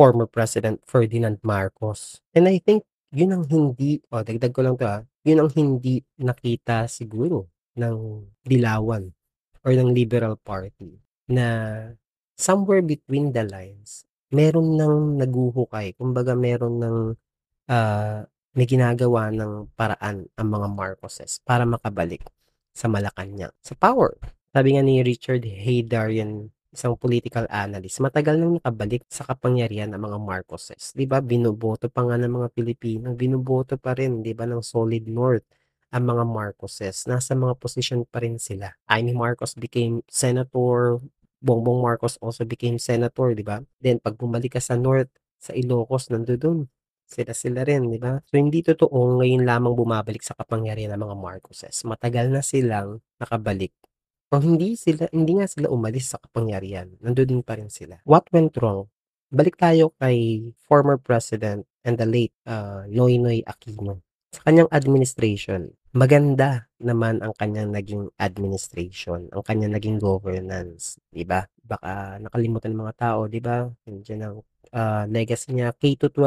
former 0.01 0.25
President 0.25 0.81
Ferdinand 0.89 1.37
Marcos. 1.45 2.25
And 2.33 2.49
I 2.49 2.57
think 2.57 2.89
yun 3.13 3.37
ang 3.37 3.45
hindi, 3.53 4.01
o 4.09 4.17
oh, 4.17 4.25
dagdag 4.25 4.57
ko 4.57 4.65
lang 4.65 4.81
to 4.81 4.89
ah, 4.89 5.05
yun 5.29 5.45
ang 5.45 5.53
hindi 5.53 6.01
nakita 6.17 6.89
siguro 6.89 7.53
ng 7.77 8.25
Dilawan 8.41 9.13
or 9.61 9.77
ng 9.77 9.93
Liberal 9.93 10.41
Party 10.41 10.97
na 11.29 11.77
somewhere 12.33 12.81
between 12.81 13.37
the 13.37 13.45
lines, 13.45 14.09
meron 14.33 14.81
nang 14.81 15.21
naguhukay. 15.21 15.93
Kumbaga 16.01 16.33
meron 16.33 16.81
ng 16.81 16.99
uh, 17.69 18.25
may 18.57 18.67
ginagawa 18.67 19.29
ng 19.29 19.69
paraan 19.77 20.25
ang 20.33 20.49
mga 20.49 20.69
Marcoses 20.73 21.45
para 21.45 21.69
makabalik 21.69 22.25
sa 22.73 22.89
Malacanang, 22.89 23.53
sa 23.61 23.77
power. 23.77 24.17
Sabi 24.51 24.75
nga 24.75 24.83
ni 24.83 25.05
Richard 25.05 25.45
Haydarian 25.45 26.49
isang 26.71 26.95
political 26.95 27.47
analyst, 27.51 27.99
matagal 27.99 28.39
nang 28.39 28.59
nakabalik 28.59 29.03
sa 29.11 29.27
kapangyarihan 29.27 29.91
ang 29.91 30.03
mga 30.07 30.19
Marcoses. 30.23 30.95
'Di 30.95 31.07
ba? 31.11 31.19
Binoboto 31.19 31.91
pa 31.91 32.07
nga 32.07 32.17
ng 32.19 32.31
mga 32.31 32.49
Pilipino, 32.55 33.07
binoboto 33.19 33.75
pa 33.79 33.95
rin, 33.99 34.23
'di 34.23 34.33
ba, 34.39 34.47
ng 34.47 34.63
Solid 34.63 35.05
North 35.11 35.47
ang 35.91 36.07
mga 36.07 36.25
Marcoses. 36.27 37.07
Nasa 37.11 37.35
mga 37.35 37.59
posisyon 37.59 38.07
pa 38.07 38.23
rin 38.23 38.39
sila. 38.39 38.71
Amy 38.87 39.11
Marcos 39.15 39.59
became 39.59 40.03
senator, 40.07 41.03
Bongbong 41.41 41.81
Marcos 41.81 42.21
also 42.21 42.45
became 42.45 42.77
senator, 42.79 43.33
'di 43.33 43.43
ba? 43.43 43.65
Then 43.83 43.99
pag 43.99 44.15
bumalik 44.21 44.55
ka 44.57 44.63
sa 44.63 44.77
North, 44.79 45.11
sa 45.41 45.57
Ilocos, 45.57 46.13
nandoon 46.13 46.69
sila 47.11 47.33
sila 47.35 47.61
rin, 47.67 47.91
'di 47.91 47.99
ba? 47.99 48.23
So 48.29 48.39
hindi 48.39 48.63
totoo 48.63 49.19
ngayon 49.19 49.43
lamang 49.43 49.75
bumabalik 49.75 50.23
sa 50.23 50.39
kapangyarihan 50.39 50.95
ng 50.95 51.03
mga 51.03 51.17
Marcoses. 51.19 51.83
Matagal 51.83 52.31
na 52.31 52.45
silang 52.45 53.03
nakabalik 53.19 53.75
o 54.31 54.39
hindi 54.39 54.79
sila 54.79 55.11
hindi 55.11 55.39
nga 55.39 55.47
sila 55.51 55.67
umalis 55.69 56.15
sa 56.15 56.23
kapangyarihan, 56.23 56.95
nandoon 57.03 57.43
pa 57.43 57.59
rin 57.59 57.69
sila. 57.69 57.99
What 58.07 58.31
went 58.31 58.55
wrong? 58.63 58.87
Balik 59.31 59.59
tayo 59.59 59.95
kay 59.99 60.51
former 60.67 60.99
president 60.99 61.67
and 61.87 61.99
the 61.99 62.07
late 62.07 62.35
uh, 62.47 62.87
Noynoy 62.91 63.47
Aquino. 63.47 64.03
Sa 64.31 64.47
kanyang 64.47 64.71
administration, 64.71 65.75
maganda 65.91 66.71
naman 66.79 67.19
ang 67.19 67.35
kanyang 67.35 67.75
naging 67.75 68.07
administration, 68.23 69.27
ang 69.35 69.43
kanyang 69.43 69.75
naging 69.75 69.99
governance, 69.99 70.99
'di 71.11 71.27
ba? 71.27 71.47
Baka 71.67 72.23
nakalimutan 72.23 72.75
ng 72.75 72.83
mga 72.87 72.95
tao, 72.99 73.27
'di 73.27 73.43
ba? 73.43 73.67
Nandiyan 73.87 74.23
ang 74.23 74.37
uh, 74.71 75.05
legacy 75.11 75.51
niya 75.55 75.75
K-12, 75.75 76.23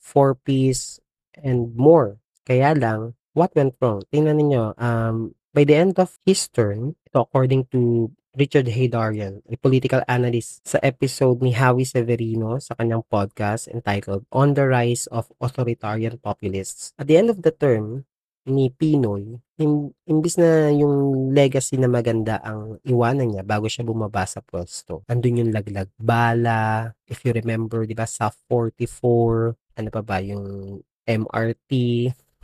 4Ps 0.00 1.00
and 1.40 1.72
more. 1.76 2.20
Kaya 2.44 2.76
lang, 2.76 3.16
what 3.32 3.52
went 3.56 3.74
wrong? 3.80 4.04
Tingnan 4.12 4.38
niyo, 4.40 4.76
um, 4.76 5.32
by 5.56 5.64
the 5.64 5.72
end 5.72 5.96
of 5.96 6.12
his 6.28 6.52
term, 6.52 6.92
ito 7.08 7.24
according 7.24 7.64
to 7.72 8.12
Richard 8.36 8.68
Haydarian, 8.68 9.40
a 9.48 9.56
political 9.56 10.04
analyst 10.04 10.60
sa 10.68 10.76
episode 10.84 11.40
ni 11.40 11.56
Howie 11.56 11.88
Severino 11.88 12.60
sa 12.60 12.76
kanyang 12.76 13.00
podcast 13.08 13.64
entitled 13.72 14.28
On 14.28 14.52
the 14.52 14.68
Rise 14.68 15.08
of 15.08 15.32
Authoritarian 15.40 16.20
Populists. 16.20 16.92
At 17.00 17.08
the 17.08 17.16
end 17.16 17.32
of 17.32 17.40
the 17.40 17.56
term 17.56 18.04
ni 18.44 18.68
Pinoy, 18.68 19.40
im- 19.56 19.96
imbis 20.04 20.36
na 20.36 20.68
yung 20.76 21.32
legacy 21.32 21.80
na 21.80 21.88
maganda 21.88 22.36
ang 22.44 22.76
iwanan 22.84 23.32
niya 23.32 23.42
bago 23.42 23.64
siya 23.64 23.88
bumaba 23.88 24.28
sa 24.28 24.44
pwesto. 24.44 25.08
Andun 25.08 25.40
yung 25.40 25.56
laglag 25.56 25.88
bala, 25.96 26.92
if 27.08 27.24
you 27.24 27.32
remember, 27.32 27.88
di 27.88 27.96
ba, 27.96 28.04
sa 28.04 28.28
44, 28.28 29.56
ano 29.80 29.88
pa 29.88 30.04
ba, 30.04 30.20
yung 30.20 30.78
MRT, 31.08 31.72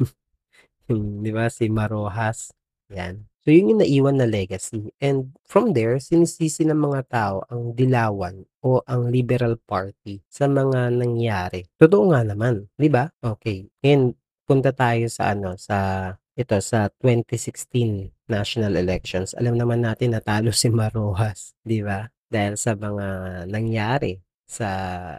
yung, 0.89 1.21
di 1.21 1.31
ba, 1.31 1.53
si 1.53 1.69
Marojas, 1.69 2.57
yan. 2.95 3.27
So, 3.43 3.51
yun 3.51 3.75
yung 3.75 3.83
naiwan 3.83 4.23
na 4.23 4.29
legacy. 4.31 4.95
And 5.03 5.35
from 5.43 5.75
there, 5.75 5.99
sinisisi 5.99 6.63
ng 6.63 6.79
mga 6.79 7.01
tao 7.11 7.43
ang 7.51 7.75
Dilawan 7.75 8.47
o 8.63 8.79
ang 8.87 9.11
Liberal 9.11 9.59
Party 9.59 10.23
sa 10.31 10.47
mga 10.47 10.95
nangyari. 10.95 11.67
Totoo 11.75 12.15
nga 12.15 12.23
naman, 12.23 12.71
'di 12.79 12.87
ba? 12.87 13.11
Okay. 13.19 13.67
Ngayon, 13.83 14.15
punta 14.47 14.71
tayo 14.71 15.11
sa 15.11 15.35
ano, 15.35 15.59
sa 15.59 16.11
ito 16.39 16.55
sa 16.63 16.87
2016 17.03 18.31
national 18.31 18.79
elections. 18.79 19.35
Alam 19.35 19.59
naman 19.59 19.83
natin 19.83 20.15
natalo 20.15 20.55
si 20.55 20.71
Marojas, 20.71 21.59
'di 21.67 21.83
ba? 21.83 22.07
Dahil 22.31 22.55
sa 22.55 22.79
mga 22.79 23.07
nangyari 23.51 24.23
sa 24.47 24.71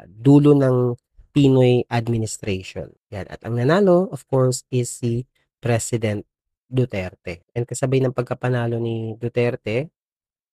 dulo 0.07 0.55
ng 0.55 0.95
Pinoy 1.33 1.83
administration. 1.89 2.93
Yan. 3.09 3.25
At 3.25 3.41
ang 3.41 3.57
nanalo, 3.57 4.05
of 4.13 4.21
course, 4.29 4.63
is 4.69 4.87
si 4.93 5.25
President 5.57 6.21
Duterte. 6.73 7.45
And 7.53 7.69
kasabay 7.69 8.01
ng 8.01 8.17
pagkapanalo 8.17 8.81
ni 8.81 9.13
Duterte, 9.21 9.93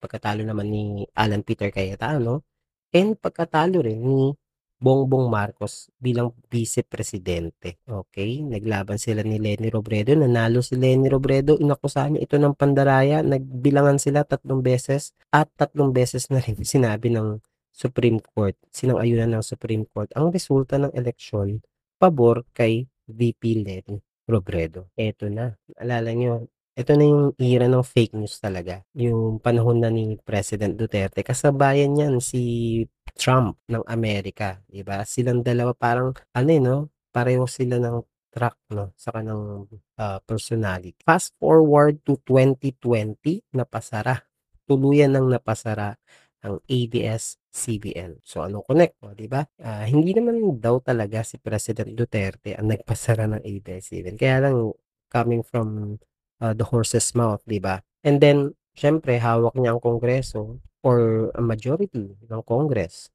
pagkatalo 0.05 0.45
naman 0.45 0.69
ni 0.69 0.85
Alan 1.17 1.41
Peter 1.41 1.73
Cayetano, 1.73 2.45
and 2.93 3.17
pagkatalo 3.17 3.81
rin 3.81 4.05
ni 4.05 4.37
Bongbong 4.81 5.29
Marcos 5.29 5.93
bilang 5.97 6.33
Vice 6.49 6.85
Presidente. 6.85 7.81
Okay? 7.85 8.41
Naglaban 8.45 8.97
sila 8.97 9.21
ni 9.25 9.37
Leni 9.41 9.69
Robredo. 9.73 10.17
Nanalo 10.17 10.65
si 10.65 10.77
Leni 10.77 11.09
Robredo. 11.09 11.57
Inakusahan 11.61 12.17
niya 12.17 12.25
ito 12.25 12.37
ng 12.41 12.57
pandaraya. 12.57 13.21
Nagbilangan 13.21 14.01
sila 14.01 14.25
tatlong 14.25 14.65
beses 14.65 15.13
at 15.33 15.53
tatlong 15.57 15.93
beses 15.93 16.33
na 16.33 16.41
rin 16.41 16.57
sinabi 16.65 17.13
ng 17.13 17.41
Supreme 17.73 18.21
Court, 18.21 18.57
sinang-ayunan 18.73 19.41
ng 19.41 19.45
Supreme 19.45 19.89
Court, 19.89 20.13
ang 20.13 20.29
resulta 20.29 20.77
ng 20.77 20.93
eleksyon 20.93 21.65
pabor 21.97 22.45
kay 22.53 22.89
VP 23.09 23.65
Leni 23.65 24.10
Robredo. 24.31 24.89
Eto 24.95 25.27
na. 25.27 25.59
Alala 25.75 26.15
nyo, 26.15 26.47
ito 26.79 26.95
na 26.95 27.05
yung 27.05 27.25
era 27.37 27.67
ng 27.67 27.83
fake 27.85 28.15
news 28.17 28.39
talaga. 28.39 28.81
Yung 28.95 29.43
panahon 29.43 29.83
na 29.83 29.91
ni 29.91 30.17
President 30.23 30.79
Duterte. 30.79 31.21
Kasabayan 31.27 31.99
yan 31.99 32.15
si 32.23 32.87
Trump 33.19 33.59
ng 33.69 33.85
Amerika, 33.85 34.63
'di 34.71 34.81
ba? 34.87 35.03
Silang 35.05 35.45
dalawa 35.45 35.75
parang 35.77 36.17
ano 36.33 36.49
eh, 36.49 36.63
no? 36.63 36.89
Pareho 37.11 37.45
sila 37.51 37.77
ng 37.83 38.01
track 38.31 38.57
no 38.73 38.95
sa 38.95 39.11
kanang 39.13 39.67
uh, 39.99 40.19
personality. 40.25 40.97
Fast 41.03 41.35
forward 41.37 42.01
to 42.07 42.17
2020, 42.25 43.45
napasara. 43.53 44.25
Tuluyan 44.65 45.13
nang 45.19 45.27
napasara 45.27 45.99
ang 46.41 46.61
ABS-CBN. 46.65 48.25
So 48.25 48.41
ano 48.41 48.65
connect, 48.65 48.97
no, 49.05 49.13
'di 49.13 49.29
ba? 49.29 49.45
Uh, 49.61 49.85
hindi 49.85 50.17
naman 50.17 50.41
daw 50.61 50.81
talaga 50.81 51.21
si 51.21 51.37
President 51.37 51.93
Duterte 51.93 52.57
ang 52.57 52.73
nagpasara 52.73 53.29
ng 53.29 53.43
ABS-CBN. 53.45 54.17
Kaya 54.17 54.49
lang 54.49 54.73
coming 55.13 55.45
from 55.45 55.99
uh, 56.41 56.57
the 56.57 56.65
horse's 56.65 57.13
mouth, 57.13 57.45
'di 57.45 57.61
ba? 57.61 57.85
And 58.01 58.21
then 58.25 58.57
syempre 58.73 59.21
hawak 59.21 59.53
niya 59.57 59.77
ang 59.77 59.83
Kongreso 59.85 60.65
or 60.81 61.29
a 61.37 61.43
majority 61.45 62.17
ng 62.25 62.43
Congress 62.49 63.13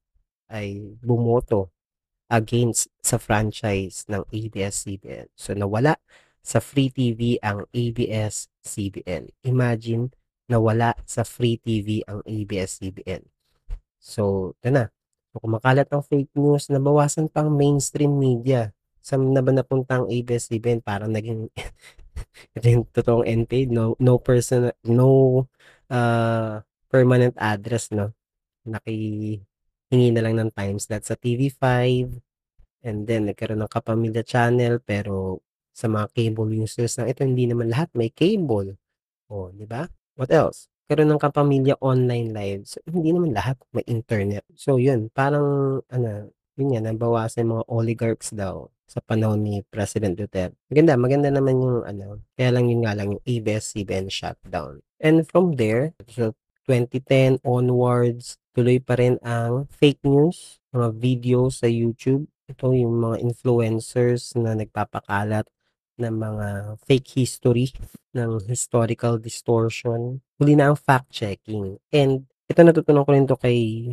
ay 0.53 0.77
bumoto 1.01 1.74
against 2.29 2.89
sa 3.01 3.17
franchise 3.17 4.05
ng 4.10 4.22
ABS-CBN. 4.29 5.34
So 5.34 5.58
nawala 5.58 5.98
sa 6.46 6.62
free 6.62 6.94
TV 6.94 7.41
ang 7.41 7.65
ABS-CBN. 7.74 9.34
Imagine 9.50 10.13
nawala 10.45 10.93
sa 11.05 11.25
free 11.25 11.57
TV 11.57 12.05
ang 12.05 12.21
ABS-CBN. 12.25 13.25
So, 13.97 14.53
ito 14.61 14.69
na. 14.69 14.93
So, 15.33 15.41
kumakalat 15.41 15.89
ang 15.89 16.05
fake 16.05 16.31
news, 16.37 16.69
nabawasan 16.69 17.33
pang 17.33 17.49
mainstream 17.49 18.13
media. 18.15 18.71
Saan 19.01 19.33
na 19.33 19.41
ba 19.41 19.51
napunta 19.53 20.01
ang 20.01 20.07
ABS-CBN? 20.09 20.85
Parang 20.85 21.09
naging 21.09 21.49
ito 22.55 22.65
yung 22.65 22.85
totoong 22.93 23.25
NPA, 23.25 23.67
no, 23.69 23.97
no 23.99 24.21
person, 24.21 24.71
no 24.85 25.43
uh, 25.89 26.61
permanent 26.89 27.35
address, 27.37 27.91
no? 27.91 28.13
Nakihingi 28.65 30.09
na 30.13 30.21
lang 30.23 30.37
ng 30.39 30.51
time 30.53 30.77
slot 30.79 31.03
sa 31.05 31.17
TV5 31.17 31.61
and 32.85 33.09
then 33.09 33.25
nagkaroon 33.25 33.65
ng 33.65 33.71
Kapamilya 33.71 34.21
Channel 34.21 34.77
pero 34.85 35.41
sa 35.75 35.89
mga 35.89 36.07
cable 36.13 36.53
users 36.53 36.95
na 37.01 37.09
ito 37.09 37.25
hindi 37.25 37.49
naman 37.49 37.67
lahat 37.73 37.89
may 37.97 38.13
cable. 38.13 38.77
Oh, 39.27 39.49
'di 39.51 39.65
ba? 39.65 39.89
What 40.15 40.31
else? 40.31 40.72
Karoon 40.88 41.12
ng 41.12 41.19
Kapamilya 41.19 41.75
online 41.84 42.31
live. 42.31 42.63
So, 42.72 42.79
hindi 42.88 43.12
naman 43.12 43.36
lahat 43.36 43.60
may 43.75 43.84
internet. 43.84 44.48
So, 44.55 44.79
'yun, 44.79 45.12
parang 45.12 45.81
ano, 45.91 46.31
yun 46.55 46.67
nga 46.72 46.81
nabawasan 46.88 47.51
mga 47.51 47.67
oligarchs 47.67 48.31
daw 48.31 48.72
sa 48.88 49.03
panahon 49.03 49.43
ni 49.43 49.60
President 49.67 50.15
Duterte. 50.15 50.55
Maganda, 50.72 50.93
maganda 50.95 51.29
naman 51.34 51.60
yung 51.60 51.84
ano, 51.84 52.24
kaya 52.38 52.53
lang 52.55 52.72
yun 52.72 52.86
nga 52.86 52.95
lang 52.95 53.17
yung 53.17 53.24
ABS-CBN 53.27 54.07
shutdown. 54.07 54.79
And 55.01 55.25
from 55.27 55.60
there, 55.60 55.98
so 56.07 56.31
2010 56.69 57.43
onwards, 57.43 58.39
tuloy 58.55 58.79
pa 58.79 58.95
rin 58.95 59.19
ang 59.25 59.67
fake 59.67 60.00
news, 60.07 60.63
mga 60.72 60.89
video 60.96 61.39
sa 61.51 61.68
YouTube. 61.68 62.29
Ito 62.46 62.72
yung 62.72 63.01
mga 63.01 63.18
influencers 63.25 64.37
na 64.37 64.53
nagpapakalat 64.53 65.50
ng 65.98 66.16
mga 66.16 66.48
fake 66.85 67.25
history, 67.25 67.74
ng 68.15 68.47
historical 68.47 69.19
distortion. 69.19 70.23
Huli 70.39 70.55
na 70.55 70.71
ang 70.71 70.77
fact-checking. 70.79 71.77
And 71.91 72.25
ito 72.47 72.59
natutunan 72.63 73.03
ko 73.03 73.11
rin 73.11 73.27
to 73.27 73.37
kay 73.37 73.91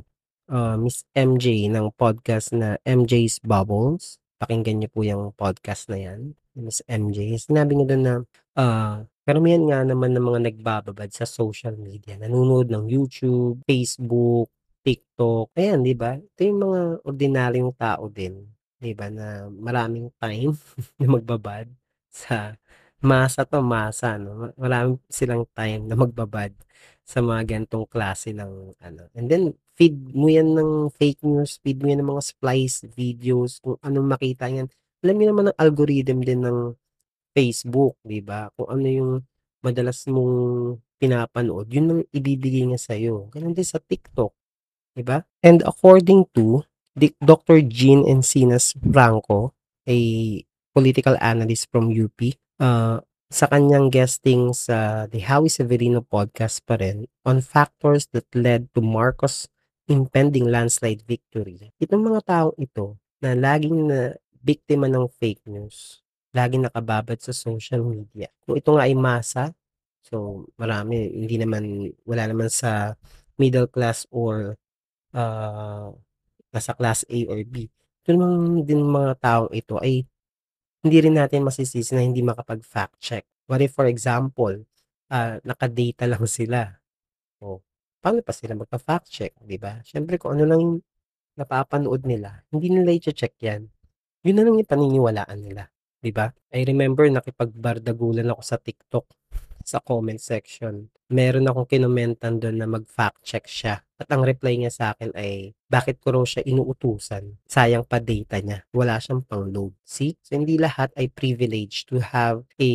uh, 0.48 0.78
Miss 0.78 1.02
MJ 1.12 1.68
ng 1.68 1.90
podcast 1.98 2.54
na 2.54 2.78
MJ's 2.86 3.42
Bubbles. 3.42 4.22
Pakinggan 4.38 4.80
niyo 4.80 4.88
po 4.94 5.02
yung 5.02 5.34
podcast 5.34 5.90
na 5.90 5.98
yan. 5.98 6.38
Miss 6.54 6.80
MJ. 6.86 7.36
Sinabi 7.42 7.74
niya 7.74 7.86
doon 7.92 8.02
na 8.06 8.14
uh, 8.56 8.96
Karamihan 9.22 9.62
nga 9.70 9.86
naman 9.86 10.18
ng 10.18 10.24
mga 10.34 10.40
nagbababad 10.50 11.06
sa 11.14 11.22
social 11.22 11.78
media, 11.78 12.18
nanonood 12.18 12.66
ng 12.74 12.90
YouTube, 12.90 13.62
Facebook, 13.62 14.50
TikTok, 14.82 15.54
ayan 15.54 15.86
'di 15.86 15.94
ba? 15.94 16.18
Ito 16.18 16.40
yung 16.42 16.60
mga 16.66 16.80
ordinaryong 17.06 17.72
tao 17.78 18.10
din, 18.10 18.50
'di 18.82 18.92
ba, 18.98 19.06
na 19.14 19.46
maraming 19.46 20.10
time 20.18 20.58
na 20.98 21.06
magbabad 21.06 21.70
sa 22.10 22.58
masa 23.02 23.42
'to, 23.46 23.60
masa 23.62 24.16
'no, 24.18 24.54
marami 24.56 24.98
silang 25.10 25.44
time 25.54 25.86
na 25.90 25.94
magbabad 25.98 26.54
sa 27.02 27.18
mga 27.18 27.42
ganitong 27.44 27.86
klase 27.90 28.30
ng 28.30 28.78
ano, 28.78 29.02
and 29.18 29.26
then 29.26 29.52
feed 29.74 29.98
mo 30.14 30.30
yan 30.30 30.54
ng 30.54 30.92
fake 30.94 31.20
news, 31.26 31.58
feed 31.60 31.82
mo 31.82 31.90
yan 31.90 32.00
ng 32.04 32.10
mga 32.14 32.22
splice 32.22 32.86
videos, 32.94 33.58
kung 33.58 33.76
anong 33.82 34.06
makita 34.06 34.46
niyan. 34.46 34.70
Alam 35.02 35.16
niyo 35.18 35.26
naman 35.34 35.44
ang 35.50 35.58
algorithm 35.58 36.22
din 36.22 36.46
ng 36.46 36.58
Facebook, 37.34 37.98
'di 38.06 38.22
ba? 38.22 38.48
Kung 38.54 38.68
ano 38.70 38.86
yung 38.86 39.12
madalas 39.64 40.06
mong 40.06 40.34
pinapanood, 41.02 41.66
yun 41.72 41.86
ang 41.90 42.02
ibibigay 42.14 42.66
niya 42.70 42.78
sa'yo. 42.78 43.26
Gano'n 43.34 43.56
din 43.56 43.66
sa 43.66 43.82
TikTok, 43.82 44.32
'di 44.94 45.02
ba? 45.02 45.26
And 45.42 45.66
according 45.66 46.30
to 46.38 46.62
Dic 46.92 47.16
Dr. 47.24 47.64
Jean 47.64 48.04
Encinas 48.04 48.76
Franco, 48.78 49.56
a 49.88 49.96
political 50.76 51.16
analyst 51.24 51.72
from 51.72 51.88
UP, 51.88 52.20
uh, 52.62 53.02
sa 53.32 53.46
kanyang 53.50 53.90
guesting 53.90 54.54
sa 54.54 55.08
The 55.10 55.24
Howie 55.26 55.50
Severino 55.50 56.04
podcast 56.04 56.62
pa 56.62 56.78
rin 56.78 57.10
on 57.26 57.42
factors 57.42 58.06
that 58.14 58.28
led 58.36 58.70
to 58.76 58.80
Marcos 58.84 59.50
impending 59.90 60.46
landslide 60.46 61.02
victory. 61.02 61.74
Itong 61.82 62.06
mga 62.06 62.22
taong 62.22 62.56
ito 62.60 63.00
na 63.18 63.34
laging 63.34 63.90
na 63.90 64.14
biktima 64.38 64.86
ng 64.86 65.10
fake 65.18 65.42
news, 65.50 66.04
laging 66.30 66.68
nakababad 66.68 67.18
sa 67.18 67.34
social 67.34 67.82
media. 67.82 68.30
Kung 68.46 68.54
ito 68.54 68.70
nga 68.76 68.86
ay 68.86 68.94
masa, 68.94 69.50
so 70.04 70.46
marami, 70.54 71.10
hindi 71.10 71.36
naman, 71.40 71.90
wala 72.06 72.30
naman 72.30 72.52
sa 72.52 72.94
middle 73.40 73.66
class 73.66 74.06
or 74.12 74.54
uh, 75.16 75.90
nasa 76.52 76.72
class 76.76 77.02
A 77.08 77.18
or 77.26 77.42
B. 77.42 77.66
Ito 78.04 78.14
naman 78.14 78.62
din 78.68 78.82
mga 78.84 79.18
taong 79.18 79.50
ito 79.56 79.80
ay 79.80 80.04
hindi 80.82 80.98
rin 80.98 81.14
natin 81.16 81.46
masisisi 81.46 81.94
na 81.94 82.02
hindi 82.02 82.20
makapag-fact 82.20 82.98
check. 82.98 83.24
What 83.46 83.62
if 83.62 83.74
for 83.74 83.86
example, 83.86 84.66
uh, 85.10 85.38
nakadata 85.46 86.04
lang 86.10 86.24
sila. 86.26 86.66
O, 87.42 87.62
paano 88.02 88.22
pa 88.22 88.34
sila 88.34 88.58
magpa-fact 88.58 89.06
check, 89.10 89.32
di 89.42 89.58
ba? 89.58 89.78
Siyempre 89.86 90.18
kung 90.18 90.38
ano 90.38 90.44
lang 90.46 90.62
napapanood 91.38 92.02
nila, 92.04 92.42
hindi 92.50 92.68
nila 92.70 92.90
i-check 92.92 93.38
yan. 93.40 93.70
Yun 94.26 94.34
na 94.38 94.42
lang 94.46 94.54
yung 94.58 94.70
paniniwalaan 94.70 95.38
nila. 95.42 95.66
'Di 96.02 96.10
ba? 96.10 96.26
I 96.50 96.66
remember 96.66 97.06
nakipagbardagulan 97.06 98.26
ako 98.34 98.42
sa 98.42 98.58
TikTok 98.58 99.06
sa 99.66 99.82
comment 99.82 100.18
section. 100.18 100.90
Meron 101.12 101.44
akong 101.44 101.68
kinomentan 101.68 102.40
doon 102.40 102.56
na 102.56 102.68
mag-fact 102.68 103.20
check 103.20 103.44
siya. 103.44 103.84
At 104.00 104.08
ang 104.08 104.24
reply 104.24 104.56
niya 104.56 104.72
sa 104.72 104.84
akin 104.96 105.12
ay, 105.12 105.52
bakit 105.68 106.00
ko 106.00 106.16
raw 106.16 106.24
siya 106.24 106.42
inuutusan? 106.42 107.36
Sayang 107.44 107.84
pa 107.84 108.00
data 108.00 108.40
niya. 108.40 108.64
Wala 108.72 108.96
siyang 108.96 109.22
pang-load. 109.22 109.76
See? 109.84 110.16
So, 110.24 110.34
hindi 110.34 110.56
lahat 110.56 110.90
ay 110.96 111.12
privilege 111.12 111.84
to 111.92 112.00
have 112.00 112.48
a 112.56 112.72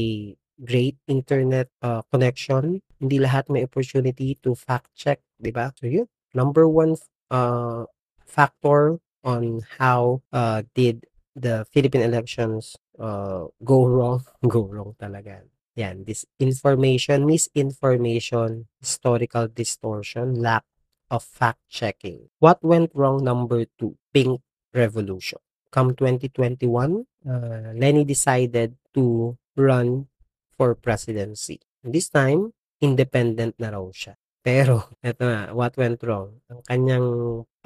great 0.62 1.02
internet 1.10 1.73
uh, 1.82 2.06
connection. 2.13 2.86
Hindi 3.02 3.17
lahat 3.17 3.50
may 3.50 3.65
opportunity 3.65 4.38
to 4.45 4.54
fact 4.54 4.93
check. 4.93 5.19
Di 5.41 5.50
ba? 5.50 5.73
So, 5.73 5.89
yun. 5.89 6.06
Number 6.38 6.69
one 6.69 6.95
uh, 7.34 7.89
factor 8.23 9.02
on 9.26 9.65
how 9.82 10.21
uh, 10.32 10.62
did 10.78 11.04
the 11.36 11.65
Philippine 11.73 12.02
elections 12.02 12.78
uh, 13.00 13.45
go 13.63 13.86
wrong, 13.86 14.26
go 14.47 14.65
wrong 14.65 14.95
talaga. 14.97 15.45
Yan, 15.78 16.02
disinformation, 16.02 17.30
misinformation, 17.30 18.66
historical 18.82 19.46
distortion, 19.46 20.42
lack 20.42 20.66
of 21.13 21.22
fact-checking. 21.22 22.34
What 22.42 22.66
went 22.66 22.90
wrong? 22.98 23.22
Number 23.22 23.70
two, 23.78 23.94
pink 24.10 24.42
revolution. 24.74 25.38
Come 25.70 25.94
2021, 25.94 27.06
uh, 27.30 27.78
Lenny 27.78 28.04
decided 28.04 28.74
to 28.98 29.38
run 29.54 30.10
for 30.58 30.74
presidency. 30.74 31.62
This 31.86 32.10
time, 32.10 32.58
independent 32.82 33.62
na 33.62 33.70
raw 33.70 33.86
siya. 33.94 34.18
Pero, 34.42 34.98
eto 35.06 35.30
na, 35.30 35.54
what 35.54 35.78
went 35.78 36.02
wrong? 36.02 36.42
Ang 36.50 36.62
kanyang 36.66 37.10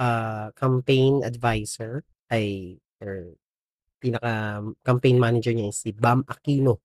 uh, 0.02 0.52
campaign 0.52 1.24
advisor 1.24 2.04
ay, 2.28 2.76
or 3.00 3.40
pinaka 4.02 4.60
campaign 4.84 5.16
manager 5.16 5.54
niya 5.56 5.72
si 5.72 5.96
Bam 5.96 6.26
Aquino. 6.28 6.82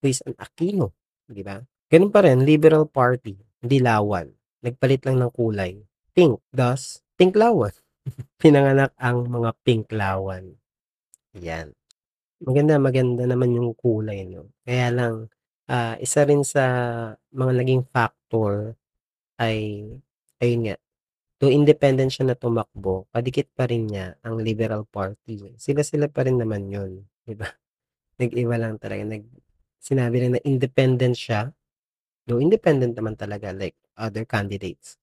An 0.00 0.34
Aquino, 0.40 0.96
'di 1.28 1.42
ba? 1.44 1.60
Gano'n 1.92 2.12
pa 2.12 2.24
rin, 2.24 2.40
Liberal 2.48 2.88
Party, 2.88 3.36
Dilawan, 3.60 4.32
nagpalit 4.64 5.04
lang 5.04 5.20
ng 5.20 5.32
kulay, 5.34 5.76
pink, 6.16 6.40
thus 6.54 7.04
Pinklawan. 7.20 7.74
Pinanganak 8.40 8.96
ang 8.96 9.28
mga 9.28 9.52
Pinklawan, 9.60 10.56
'yan. 11.36 11.72
Maganda, 12.44 12.80
maganda 12.80 13.24
naman 13.28 13.52
yung 13.56 13.76
kulay 13.76 14.24
'no, 14.28 14.48
kaya 14.64 14.88
lang, 14.92 15.28
ah, 15.68 15.96
isa 16.00 16.24
rin 16.24 16.42
sa 16.46 16.64
mga 17.32 17.52
naging 17.60 17.84
factor 17.92 18.76
ay 19.40 19.84
ayun 20.42 20.62
nga, 20.72 20.76
though 21.40 21.52
independent 21.52 22.12
siya 22.14 22.32
na 22.32 22.36
tumakbo, 22.38 23.08
kadikit 23.14 23.48
pa 23.56 23.68
rin 23.70 23.88
niya 23.90 24.16
ang 24.24 24.40
Liberal 24.40 24.84
Party. 24.88 25.56
Sila-sila 25.60 26.08
pa 26.12 26.24
rin 26.28 26.40
naman 26.40 26.68
yun, 26.72 27.04
'di 27.26 27.34
ba? 27.38 27.48
Nag-iba 28.20 28.56
lang 28.60 28.76
talaga, 28.80 29.04
nag 29.06 29.24
sinabi 29.80 30.22
lang 30.22 30.32
na 30.36 30.42
independent 30.44 31.16
siya, 31.16 31.50
though 32.28 32.38
independent 32.38 32.94
naman 32.94 33.16
talaga 33.18 33.50
like 33.56 33.76
other 33.96 34.28
candidates. 34.28 35.00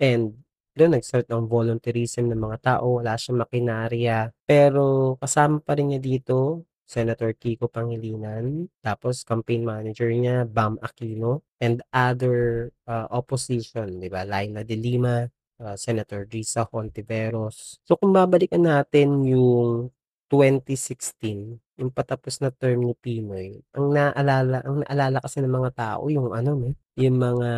And 0.00 0.46
dun 0.76 0.92
nag-start 0.92 1.28
ang 1.32 1.48
volunteerism 1.48 2.28
ng 2.28 2.40
mga 2.40 2.58
tao, 2.62 3.00
wala 3.00 3.16
siyang 3.16 3.40
makinarya, 3.42 4.30
pero 4.44 5.16
kasama 5.18 5.58
pa 5.64 5.74
rin 5.76 5.96
niya 5.96 6.00
dito 6.04 6.68
Senator 6.86 7.34
Kiko 7.34 7.66
Pangilinan, 7.66 8.70
tapos 8.84 9.26
campaign 9.26 9.66
manager 9.66 10.06
niya 10.12 10.46
Bam 10.46 10.78
Aquino, 10.84 11.42
and 11.58 11.82
other, 11.90 12.70
ah, 12.86 13.10
opposition, 13.10 13.98
'di 13.98 14.06
ba, 14.12 14.22
Laila 14.22 14.62
de 14.62 14.76
Lima, 14.78 15.26
ah, 15.58 15.74
Senator 15.74 16.28
Risa 16.30 16.68
Hontiveros. 16.70 17.82
So 17.82 17.98
kung 17.98 18.14
babalikan 18.14 18.62
natin 18.68 19.26
yung 19.26 19.90
2016, 20.30 21.58
yung 21.78 21.90
patapos 21.92 22.40
na 22.42 22.50
term 22.50 22.82
ni 22.82 22.94
Pinoy, 22.98 23.62
ang 23.76 23.92
naalala 23.92 24.64
ang 24.64 24.82
naalala 24.82 25.18
kasi 25.22 25.38
ng 25.44 25.52
mga 25.52 25.70
tao 25.76 26.10
yung 26.10 26.34
ano 26.34 26.50
'no, 26.56 26.70
yung 26.98 27.16
mga 27.20 27.50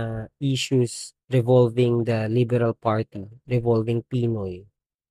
issues 0.43 1.15
revolving 1.31 2.05
the 2.05 2.27
Liberal 2.29 2.75
Party, 2.77 3.25
revolving 3.47 4.03
Pinoy, 4.05 4.67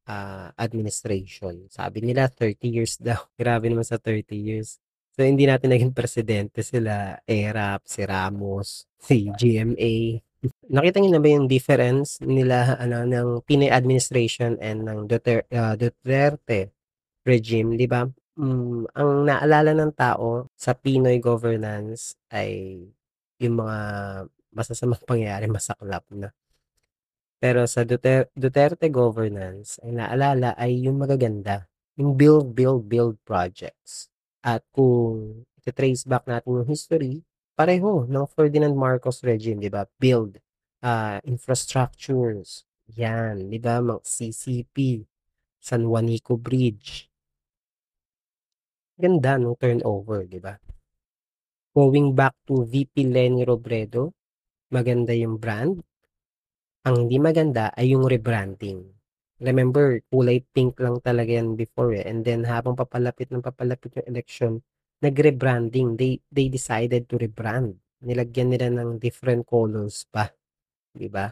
ah, 0.10 0.52
administration. 0.60 1.66
Sabi 1.72 2.04
nila 2.06 2.30
30 2.30 2.68
years 2.68 3.00
daw, 3.08 3.20
grabe 3.40 3.72
naman 3.72 3.88
sa 3.88 3.98
30 3.98 4.36
years. 4.38 4.78
So 5.18 5.26
hindi 5.26 5.50
natin 5.50 5.74
naging 5.74 5.98
presidente 5.98 6.62
sila 6.62 7.18
ERAP, 7.26 7.82
si 7.90 8.06
Ramos, 8.06 8.86
si 9.02 9.34
GMA. 9.34 10.22
Nakita 10.70 11.02
niyo 11.02 11.18
na 11.18 11.22
ba 11.24 11.30
yung 11.34 11.50
difference 11.50 12.22
nila 12.22 12.78
ano, 12.78 13.02
ng 13.02 13.42
Pinoy 13.42 13.74
administration 13.74 14.62
and 14.62 14.86
ng 14.86 15.10
Duter 15.10 15.50
ah, 15.50 15.74
Duterte 15.74 16.77
regime, 17.28 17.76
'di 17.76 17.88
ba? 17.92 18.08
Hmm, 18.38 18.88
ang 18.96 19.28
naalala 19.28 19.74
ng 19.76 19.92
tao 19.98 20.48
sa 20.56 20.72
Pinoy 20.78 21.18
governance 21.20 22.16
ay 22.32 22.80
yung 23.42 23.56
mga 23.60 23.78
masasamang 24.56 25.04
pangyayari, 25.10 25.46
masaklap 25.52 26.06
na. 26.14 26.32
Pero 27.38 27.70
sa 27.70 27.86
Duter 27.86 28.34
Duterte 28.34 28.90
governance, 28.90 29.78
ang 29.86 30.02
naalala 30.02 30.58
ay 30.58 30.90
yung 30.90 30.98
magaganda, 30.98 31.70
yung 31.94 32.18
build, 32.18 32.58
build, 32.58 32.90
build 32.90 33.22
projects. 33.22 34.10
At 34.42 34.66
kung 34.74 35.46
ite-trace 35.62 36.08
back 36.08 36.26
natin 36.26 36.62
yung 36.62 36.70
history, 36.70 37.22
pareho 37.54 38.06
ng 38.10 38.26
Ferdinand 38.34 38.74
Marcos 38.74 39.22
regime, 39.22 39.62
'di 39.62 39.70
ba? 39.70 39.86
Build, 40.02 40.42
ah, 40.82 41.22
infrastructures, 41.26 42.66
'yan, 42.90 43.50
'di 43.50 43.60
ba? 43.62 43.82
Mga 43.82 44.02
CCP, 44.02 45.06
San 45.62 45.84
Juanico 45.86 46.38
Bridge. 46.40 47.10
Ganda 48.98 49.38
nung 49.38 49.54
turnover, 49.54 50.26
'di 50.26 50.42
ba? 50.42 50.58
Going 51.78 52.18
back 52.18 52.34
to 52.50 52.66
VP 52.66 53.06
Leni 53.06 53.46
Robredo, 53.46 54.10
maganda 54.74 55.14
yung 55.14 55.38
brand. 55.38 55.78
Ang 56.82 57.06
hindi 57.06 57.22
maganda 57.22 57.70
ay 57.78 57.94
yung 57.94 58.10
rebranding. 58.10 58.82
Remember, 59.38 60.02
kulay 60.10 60.42
pink 60.50 60.82
lang 60.82 60.98
talaga 60.98 61.30
yan 61.30 61.54
before 61.54 61.94
eh, 61.94 62.10
and 62.10 62.26
then 62.26 62.42
habang 62.50 62.74
papalapit 62.74 63.30
ng 63.30 63.46
papalapit 63.46 64.02
yung 64.02 64.10
election, 64.10 64.52
nag-rebranding. 65.06 65.94
They 65.94 66.18
they 66.34 66.50
decided 66.50 67.06
to 67.06 67.22
rebrand. 67.22 67.78
Nilagyan 68.02 68.50
nila 68.50 68.74
ng 68.74 68.98
different 68.98 69.46
colors 69.46 70.10
pa, 70.10 70.34
'di 70.98 71.06
ba? 71.14 71.30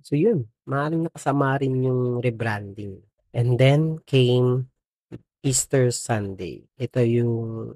So 0.00 0.16
yun, 0.16 0.48
maaaring 0.64 1.04
nakasama 1.04 1.60
rin 1.60 1.84
yung 1.84 2.24
rebranding. 2.24 3.04
And 3.36 3.60
then 3.60 4.00
came 4.08 4.72
Easter 5.44 5.92
Sunday. 5.92 6.64
Ito 6.80 7.04
yung 7.04 7.34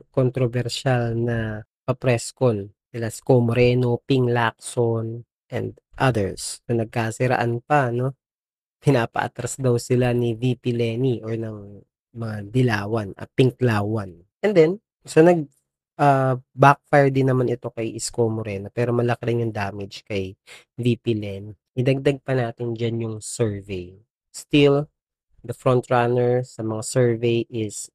kontrobersyal 0.09 1.13
na 1.13 1.61
pa-press 1.85 2.33
call 2.33 2.73
nila 2.89 3.13
Isko 3.13 3.45
Moreno, 3.45 4.01
Ping 4.01 4.33
Lacson, 4.33 5.29
and 5.53 5.77
others 6.01 6.65
na 6.65 6.85
nagkasiraan 6.85 7.61
pa, 7.61 7.93
no? 7.93 8.17
Pinapaatras 8.81 9.61
daw 9.61 9.77
sila 9.77 10.17
ni 10.17 10.33
VP 10.33 10.73
Leni 10.73 11.21
or 11.21 11.37
ng 11.37 11.85
mga 12.17 12.37
Dilawan, 12.49 13.13
ah, 13.21 13.29
Pinklawan. 13.29 14.17
And 14.41 14.53
then, 14.57 14.71
so 15.05 15.21
nag 15.21 15.45
ah, 16.01 16.41
backfire 16.57 17.13
din 17.13 17.29
naman 17.29 17.53
ito 17.53 17.69
kay 17.75 17.93
Isko 17.93 18.31
Moreno 18.31 18.71
pero 18.73 18.95
malaki 18.95 19.29
rin 19.29 19.45
yung 19.45 19.55
damage 19.55 20.07
kay 20.09 20.33
VP 20.81 21.05
Leni. 21.19 21.53
Idagdag 21.77 22.25
pa 22.25 22.33
natin 22.33 22.73
diyan 22.73 22.97
yung 23.05 23.17
survey. 23.21 23.99
Still, 24.33 24.89
the 25.49 25.57
frontrunner 25.57 26.45
sa 26.45 26.61
mga 26.61 26.85
survey 26.85 27.49
is 27.49 27.89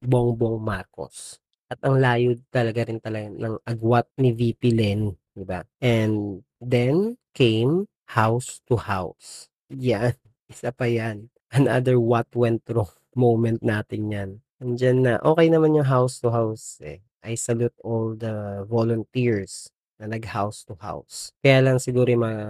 Bongbong 0.00 0.64
Marcos. 0.64 1.36
At 1.68 1.84
ang 1.84 2.00
layo 2.00 2.32
talaga 2.48 2.88
rin 2.88 2.96
talaga 2.96 3.28
ng 3.28 3.60
agwat 3.68 4.08
ni 4.16 4.32
VP 4.32 4.72
Leni, 4.72 5.12
'di 5.36 5.44
ba? 5.44 5.60
And 5.84 6.40
then 6.64 7.20
came 7.36 7.92
house 8.08 8.64
to 8.72 8.80
house. 8.80 9.52
Yan, 9.68 10.16
isa 10.52 10.72
pa 10.72 10.88
yan. 10.88 11.28
Another 11.52 12.00
what 12.00 12.32
went 12.32 12.64
wrong 12.72 12.88
moment 13.12 13.60
natin 13.60 14.08
yan. 14.08 14.30
Nandiyan 14.58 14.98
na, 15.04 15.12
okay 15.20 15.52
naman 15.52 15.76
yung 15.76 15.86
house 15.86 16.18
to 16.24 16.32
house 16.32 16.80
eh. 16.80 17.04
I 17.20 17.36
salute 17.36 17.76
all 17.84 18.16
the 18.16 18.64
volunteers 18.64 19.68
na 20.00 20.10
nag-house 20.10 20.66
to 20.66 20.74
house. 20.78 21.34
Kaya 21.42 21.62
lang 21.62 21.82
siguro 21.82 22.06
yung 22.10 22.26
mga, 22.26 22.46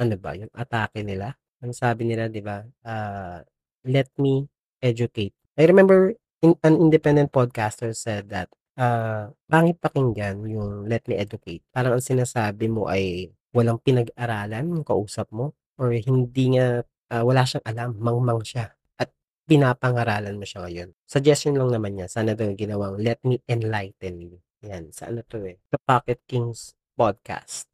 ano 0.00 0.14
ba, 0.20 0.30
yung 0.36 0.52
atake 0.52 1.00
nila. 1.04 1.36
Ang 1.64 1.72
sabi 1.72 2.08
nila, 2.08 2.28
di 2.28 2.40
ba, 2.44 2.64
ah, 2.84 3.40
let 3.86 4.08
me 4.18 4.48
educate. 4.82 5.34
I 5.58 5.68
remember 5.68 6.14
in, 6.42 6.58
an 6.66 6.76
independent 6.76 7.30
podcaster 7.30 7.94
said 7.94 8.28
that, 8.34 8.50
ah, 8.76 9.30
pangit 9.46 9.78
pakinggan 9.78 10.42
yung 10.48 10.88
let 10.90 11.06
me 11.06 11.16
educate. 11.16 11.62
Parang 11.70 11.98
ang 11.98 12.04
sinasabi 12.04 12.66
mo 12.66 12.90
ay 12.90 13.30
walang 13.54 13.78
pinag-aralan 13.78 14.72
yung 14.72 14.84
kausap 14.86 15.28
mo 15.30 15.54
or 15.78 15.94
hindi 15.94 16.58
niya, 16.58 16.82
ah, 17.12 17.22
wala 17.22 17.46
siyang 17.46 17.66
alam, 17.68 17.90
mangmang 18.00 18.42
siya 18.42 18.74
at 18.98 19.12
pinapangaralan 19.46 20.36
mo 20.36 20.44
siya 20.46 20.66
ngayon. 20.66 20.88
Suggestion 21.06 21.54
lang 21.58 21.70
naman 21.70 21.98
niya, 21.98 22.10
sana 22.10 22.34
daw 22.34 22.50
ginawang 22.54 22.98
let 22.98 23.22
me 23.22 23.38
enlighten 23.46 24.18
you. 24.18 24.42
Yan, 24.62 24.94
sa 24.94 25.10
ano 25.10 25.26
'to 25.26 25.42
eh, 25.42 25.58
The 25.74 25.78
Pocket 25.82 26.22
Kings 26.30 26.78
Podcast. 26.94 27.66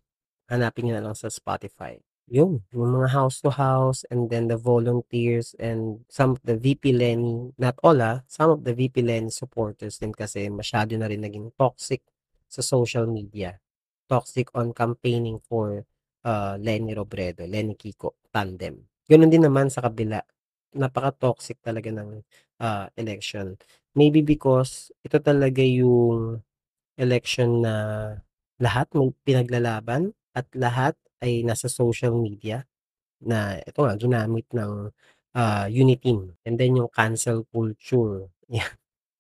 Hanapin 0.48 0.88
niyo 0.88 0.96
na 0.96 1.04
lang 1.04 1.16
sa 1.16 1.28
Spotify. 1.28 2.00
Yun, 2.28 2.60
yung 2.76 2.92
mga 2.92 3.08
house 3.08 3.40
to 3.40 3.48
house 3.48 4.04
and 4.12 4.28
then 4.28 4.52
the 4.52 4.60
volunteers 4.60 5.56
and 5.56 6.04
some 6.12 6.36
of 6.36 6.40
the 6.44 6.60
VP 6.60 6.92
Leni, 6.92 7.56
not 7.56 7.80
all 7.80 7.96
ah, 8.04 8.20
some 8.28 8.52
of 8.52 8.60
the 8.68 8.76
VP 8.76 9.00
Leni 9.00 9.32
supporters 9.32 9.96
din 9.96 10.12
kasi 10.12 10.52
masyado 10.52 10.92
na 11.00 11.08
rin 11.08 11.24
naging 11.24 11.48
toxic 11.56 12.04
sa 12.44 12.60
social 12.60 13.08
media. 13.08 13.56
Toxic 14.04 14.52
on 14.52 14.76
campaigning 14.76 15.40
for 15.40 15.88
uh, 16.28 16.60
Leni 16.60 16.92
Robredo, 16.92 17.48
Leni 17.48 17.72
Kiko 17.80 18.20
tandem. 18.28 18.76
Gano'n 19.08 19.32
din 19.32 19.48
naman 19.48 19.72
sa 19.72 19.80
kabila. 19.80 20.20
Napaka-toxic 20.76 21.64
talaga 21.64 21.88
ng 21.88 22.20
uh, 22.60 22.86
election. 23.00 23.56
Maybe 23.96 24.20
because 24.20 24.92
ito 25.00 25.16
talaga 25.16 25.64
yung 25.64 26.44
election 27.00 27.64
na 27.64 27.74
lahat 28.60 28.92
may 28.92 29.14
pinaglalaban 29.24 30.12
at 30.36 30.44
lahat 30.52 30.92
ay 31.22 31.42
nasa 31.46 31.66
social 31.70 32.14
media 32.16 32.64
na 33.22 33.58
ito 33.62 33.82
nga 33.82 33.94
ginamit 33.98 34.46
ng 34.54 34.90
uh, 35.34 35.66
Uniteam 35.70 36.34
and 36.46 36.56
then 36.58 36.78
yung 36.78 36.90
cancel 36.92 37.44
culture. 37.50 38.30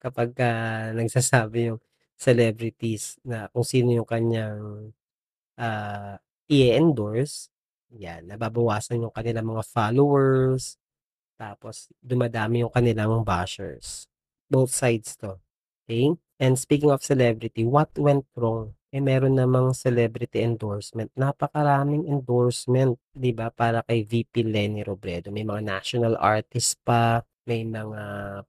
Kapag 0.04 0.30
uh, 0.38 0.94
nagsasabi 0.94 1.74
yung 1.74 1.80
celebrities 2.18 3.18
na 3.26 3.50
kung 3.50 3.66
sino 3.66 3.90
yung 3.94 4.06
kanyang 4.08 4.94
uh, 5.58 6.14
i-endorse, 6.50 7.50
yan, 7.94 8.28
nababawasan 8.28 9.02
yung 9.02 9.14
kanilang 9.14 9.48
mga 9.48 9.64
followers, 9.66 10.76
tapos 11.38 11.88
dumadami 12.02 12.66
yung 12.66 12.72
kanilang 12.74 13.22
bashers. 13.26 14.06
Both 14.50 14.74
sides 14.74 15.16
to. 15.18 15.38
Okay? 15.86 16.14
And 16.38 16.54
speaking 16.54 16.94
of 16.94 17.02
celebrity, 17.02 17.66
what 17.66 17.90
went 17.98 18.22
wrong? 18.38 18.78
Eh 18.88 19.04
meron 19.04 19.36
namang 19.36 19.76
celebrity 19.76 20.40
endorsement. 20.40 21.12
Napakaraming 21.12 22.08
endorsement, 22.08 22.96
'di 23.12 23.36
ba, 23.36 23.52
para 23.52 23.84
kay 23.84 24.00
VP 24.06 24.48
Leni 24.48 24.80
Robredo. 24.80 25.28
May 25.28 25.44
mga 25.44 25.60
national 25.60 26.16
artists 26.16 26.72
pa, 26.72 27.20
may 27.44 27.68
mga 27.68 28.00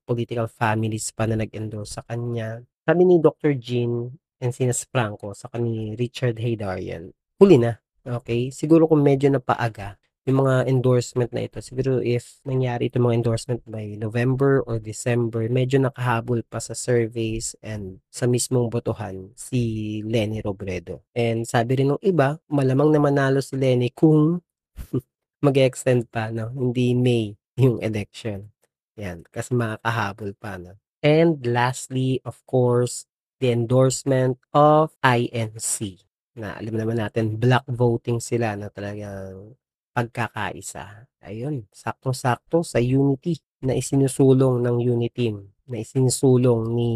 political 0.08 0.48
families 0.48 1.12
pa 1.12 1.28
na 1.28 1.44
nag-endorse 1.44 2.00
sa 2.00 2.04
kanya. 2.08 2.64
Sabi 2.88 3.04
ni 3.04 3.20
Doctor 3.20 3.52
Jean 3.60 4.16
Encinas 4.40 4.88
Franco 4.88 5.36
saka 5.36 5.60
ni 5.60 5.92
Richard 6.00 6.40
Heydarian, 6.40 7.12
huli 7.36 7.60
na, 7.60 7.76
okey. 8.08 8.56
Siguro 8.56 8.88
kung 8.88 9.04
medyo 9.04 9.28
napaaga 9.28 10.00
yung 10.30 10.46
mga 10.46 10.70
endorsement 10.70 11.34
na 11.34 11.44
ito, 11.50 11.58
siguro 11.60 12.00
if 12.00 12.38
nangyari 12.46 12.88
itong 12.88 13.10
mga 13.10 13.18
endorsement 13.20 13.62
by 13.66 13.98
November 13.98 14.62
or 14.64 14.78
December, 14.78 15.50
medyo 15.50 15.82
nakahabol 15.82 16.46
pa 16.46 16.62
sa 16.62 16.78
surveys 16.78 17.58
and 17.66 18.00
sa 18.14 18.30
mismong 18.30 18.70
botohan 18.70 19.34
si 19.34 20.00
Leni 20.06 20.40
Robredo. 20.46 21.02
And 21.18 21.44
sabi 21.50 21.82
rin 21.82 21.92
nung 21.92 22.04
iba, 22.06 22.38
malamang 22.48 22.94
na 22.94 23.02
manalo 23.02 23.42
si 23.42 23.58
Leni 23.58 23.90
kung 23.90 24.40
mag-e-extend 25.46 26.08
pa 26.14 26.30
'no, 26.30 26.54
hindi 26.54 26.94
May 26.94 27.34
yung 27.58 27.82
election, 27.82 28.54
'yan 28.96 29.26
kasi 29.34 29.58
makakahabol 29.58 30.38
pa 30.38 30.62
'no. 30.62 30.78
And 31.02 31.42
lastly, 31.42 32.20
of 32.28 32.44
course, 32.46 33.08
the 33.40 33.56
endorsement 33.56 34.38
of 34.52 34.92
INC 35.00 36.04
na 36.40 36.56
alam 36.56 36.76
naman 36.76 37.00
natin 37.00 37.40
black 37.40 37.68
voting 37.68 38.24
sila 38.24 38.56
na 38.56 38.72
talagang 38.72 39.56
pagkakaisa. 40.00 41.12
Ayun, 41.20 41.68
saktong-sakto 41.76 42.64
sa 42.64 42.80
unity 42.80 43.44
na 43.60 43.76
isinusulong 43.76 44.64
ng 44.64 44.80
Uniteam, 44.80 45.52
na 45.68 45.84
isinusulong 45.84 46.72
ni, 46.72 46.92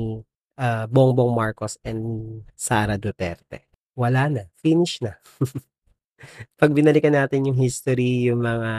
ah, 0.56 0.88
Bongbong 0.88 1.36
Marcos 1.36 1.76
and 1.84 2.00
Sara 2.56 2.96
Duterte. 2.96 3.68
Wala 4.00 4.32
na, 4.32 4.44
finish 4.63 5.04
na. 5.04 5.20
'Pag 6.56 6.72
binalikan 6.72 7.12
natin 7.12 7.52
yung 7.52 7.60
history, 7.60 8.32
yung 8.32 8.39
mga 8.39 8.72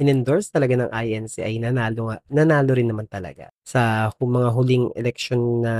in-endorse 0.00 0.48
talaga 0.48 0.72
ng 0.72 0.88
INC 0.88 1.44
ay 1.44 1.60
nanalo 1.60 2.16
nanalo 2.32 2.72
rin 2.72 2.88
naman 2.88 3.04
talaga. 3.04 3.52
Sa 3.60 4.08
mga 4.16 4.48
huling 4.56 4.96
eleksyon 4.96 5.60
na 5.60 5.74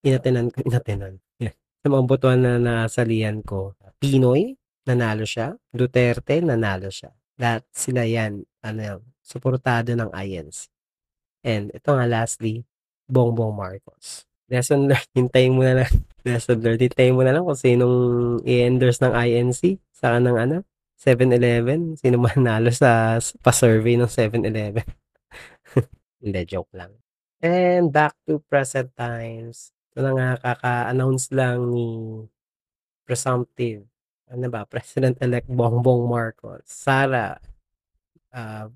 inatenan 0.00 0.48
ko 0.48 0.64
inatenan, 0.68 1.20
sa 1.84 1.86
mga 1.92 2.04
botohan 2.08 2.40
na 2.40 2.56
nasalihan 2.58 3.44
ko, 3.44 3.76
Pinoy, 4.00 4.58
nanalo 4.90 5.22
siya, 5.22 5.54
Duterte, 5.70 6.42
nanalo 6.42 6.90
siya. 6.90 7.14
Lahat 7.36 7.62
sila 7.72 8.04
'yan 8.04 8.44
ano, 8.64 9.04
suportado 9.22 9.92
ng 9.94 10.10
INC. 10.12 10.68
And 11.46 11.70
ito 11.70 11.88
nga 11.94 12.06
lastly, 12.08 12.66
Bongbong 13.06 13.54
Marcos. 13.54 14.26
Lesson 14.50 14.86
learned, 14.90 15.10
hintayin 15.14 15.54
mo 15.54 15.62
na 15.62 15.84
lang 15.84 15.92
lesson 16.26 16.58
learned, 16.58 16.82
hintayin 16.82 17.14
mo 17.14 17.22
na 17.22 17.34
lang 17.34 17.46
kung 17.46 17.58
sinong 17.58 17.96
i-endorse 18.42 18.98
ng 19.02 19.14
INC 19.14 19.78
saka 19.94 20.18
ng 20.18 20.36
ano, 20.36 20.56
7-Eleven, 20.98 21.94
sino 22.00 22.18
manalo 22.18 22.72
sa 22.74 23.20
pa-survey 23.44 23.94
ng 23.94 24.10
7-Eleven. 24.10 24.86
Hindi, 26.22 26.40
joke 26.48 26.72
lang. 26.74 26.92
And 27.44 27.92
back 27.92 28.16
to 28.26 28.40
present 28.48 28.90
times, 28.96 29.70
ito 29.92 30.00
na 30.02 30.12
nga 30.16 30.30
kaka-announce 30.40 31.30
lang 31.36 31.70
ni 31.70 31.88
presumptive, 33.06 33.86
ano 34.30 34.46
ba, 34.50 34.66
President-elect 34.66 35.48
Bongbong 35.50 36.06
Marcos, 36.10 36.66
Sara, 36.66 37.38
ah, 38.34 38.68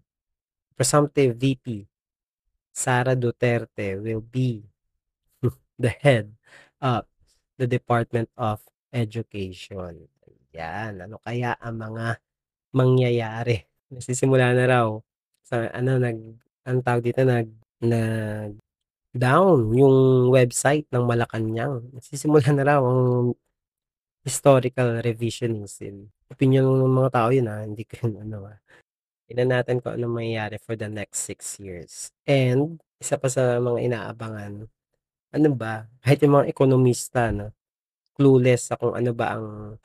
presumptive 0.78 1.36
VP, 1.36 1.86
Sara 2.70 3.18
Duterte 3.18 3.98
will 4.00 4.22
be 4.22 4.64
the 5.82 5.92
head 6.00 6.32
of 6.80 7.04
the 7.58 7.66
Department 7.66 8.30
of 8.38 8.62
Education. 8.90 10.08
Yan, 10.56 11.04
ano 11.04 11.22
kaya 11.22 11.54
ang 11.60 11.78
mga 11.78 12.18
mangyayari? 12.74 13.62
Nagsisimula 13.90 14.54
na 14.54 14.66
raw 14.66 14.88
sa 15.42 15.66
ano 15.70 15.98
nag 15.98 16.18
anong 16.66 16.84
tawag 16.86 17.04
dito, 17.06 17.22
nag 17.26 17.50
nag-down 17.80 19.58
yung 19.74 20.28
website 20.30 20.86
ng 20.90 21.04
Malacanang. 21.06 21.90
Nagsisimula 21.94 22.50
na 22.54 22.64
raw 22.66 22.80
ang 22.82 23.34
historical 24.26 25.00
revisionism. 25.02 26.08
Opinyon 26.32 26.66
ng 26.68 26.92
mga 27.00 27.10
tao 27.16 27.28
yun, 27.34 27.48
ah, 27.50 27.64
hindi 27.64 27.84
ko 27.88 28.06
yun 28.08 28.14
ano, 28.28 28.48
ah. 28.52 28.58
Tignan 29.28 29.50
natin 29.54 29.80
kung 29.82 29.94
anong 29.96 30.14
mangyayari 30.22 30.56
for 30.62 30.74
the 30.78 30.88
next 30.90 31.24
6 31.28 31.56
years. 31.62 32.12
And 32.28 32.80
isa 33.00 33.16
pa 33.20 33.28
sa 33.32 33.58
mga 33.62 33.78
inaabangan, 33.90 34.66
ano 35.34 35.48
ba, 35.56 35.86
kahit 36.04 36.20
yung 36.24 36.34
mga 36.42 36.48
ekonomista 36.52 37.30
'no, 37.34 37.52
clueless 38.18 38.70
sa 38.72 38.76
kung 38.80 38.94
ano 38.96 39.12
ba 39.16 39.36
ang 39.38 39.78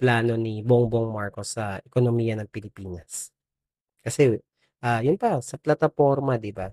plano 0.00 0.34
ni 0.38 0.62
Bongbong 0.66 1.10
Marcos 1.14 1.56
sa 1.58 1.78
ekonomiya 1.84 2.38
ng 2.40 2.50
Pilipinas. 2.52 3.30
Kasi, 4.04 4.36
ah, 4.84 5.00
yun 5.04 5.16
pa 5.20 5.40
sa 5.44 5.56
plataporma 5.60 6.36
'di 6.40 6.52
ba, 6.56 6.70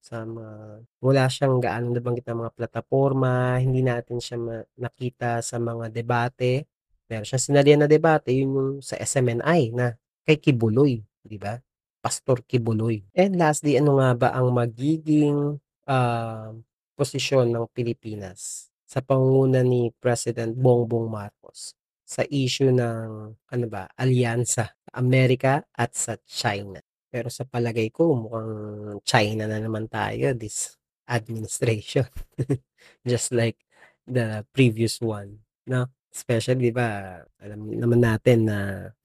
sa 0.00 0.24
mga 0.24 0.82
wala 1.02 1.24
siyang 1.28 1.58
gaanong 1.60 1.94
nabanggit 1.98 2.24
na 2.28 2.42
mga 2.46 2.54
plataporma, 2.54 3.58
hindi 3.60 3.82
natin 3.84 4.18
siya 4.22 4.38
ma 4.40 4.62
nakita 4.78 5.42
sa 5.44 5.58
mga 5.60 5.90
debate. 5.92 6.66
Meron 7.10 7.26
siyang 7.26 7.44
sinalihan 7.44 7.80
na 7.84 7.90
debate, 7.90 8.32
yun 8.32 8.50
yung 8.54 8.70
sa 8.84 8.96
SMNI 8.96 9.74
na 9.74 9.96
kay 10.24 10.38
Kibuloy, 10.40 11.02
'di 11.24 11.38
ba? 11.40 11.58
Pastor 12.00 12.46
Kibuloy. 12.46 13.02
And 13.16 13.36
lastly, 13.36 13.76
ano 13.76 13.98
nga 13.98 14.14
ba 14.14 14.28
ang 14.32 14.54
magiging, 14.54 15.58
ah, 15.90 16.54
posisyon 16.98 17.54
ng 17.54 17.70
Pilipinas 17.70 18.70
sa 18.82 18.98
pangunguna 18.98 19.62
ni 19.62 19.94
President 20.02 20.50
Bongbong 20.58 21.06
Marcos 21.06 21.78
sa 22.02 22.26
issue 22.26 22.74
ng 22.74 23.36
ano 23.36 23.66
ba, 23.70 23.86
alyansa 23.94 24.72
sa 24.72 24.90
Amerika 24.98 25.62
at 25.76 25.94
sa 25.94 26.16
China. 26.26 26.87
Pero 27.18 27.34
sa 27.34 27.42
palagay 27.42 27.90
ko 27.90 28.14
mukhang 28.14 28.54
China 29.02 29.50
na 29.50 29.58
naman 29.58 29.90
tayo 29.90 30.38
this 30.38 30.78
administration. 31.10 32.06
Just 33.10 33.34
like 33.34 33.58
the 34.06 34.46
previous 34.54 35.02
one, 35.02 35.42
'no? 35.66 35.90
Especially 36.14 36.70
'di 36.70 36.74
ba, 36.78 37.18
alam 37.42 37.74
naman 37.74 38.06
natin 38.06 38.46
na 38.46 38.58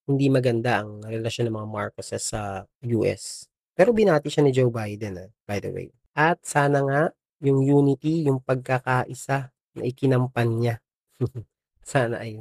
hindi 0.06 0.30
maganda 0.30 0.86
ang 0.86 1.02
relasyon 1.02 1.50
ng 1.50 1.58
mga 1.58 1.70
Marcoses 1.74 2.22
sa 2.22 2.70
US. 2.86 3.50
Pero 3.74 3.90
binati 3.98 4.30
siya 4.30 4.46
ni 4.46 4.54
Joe 4.54 4.70
Biden, 4.70 5.18
ah, 5.18 5.30
by 5.50 5.58
the 5.58 5.74
way. 5.74 5.90
At 6.14 6.46
sana 6.46 6.86
nga 6.86 7.02
yung 7.42 7.66
unity, 7.66 8.30
yung 8.30 8.46
pagkakaisa 8.46 9.50
na 9.74 9.82
ikinampan 9.90 10.50
niya, 10.54 10.76
sana 11.82 12.22
ay 12.22 12.38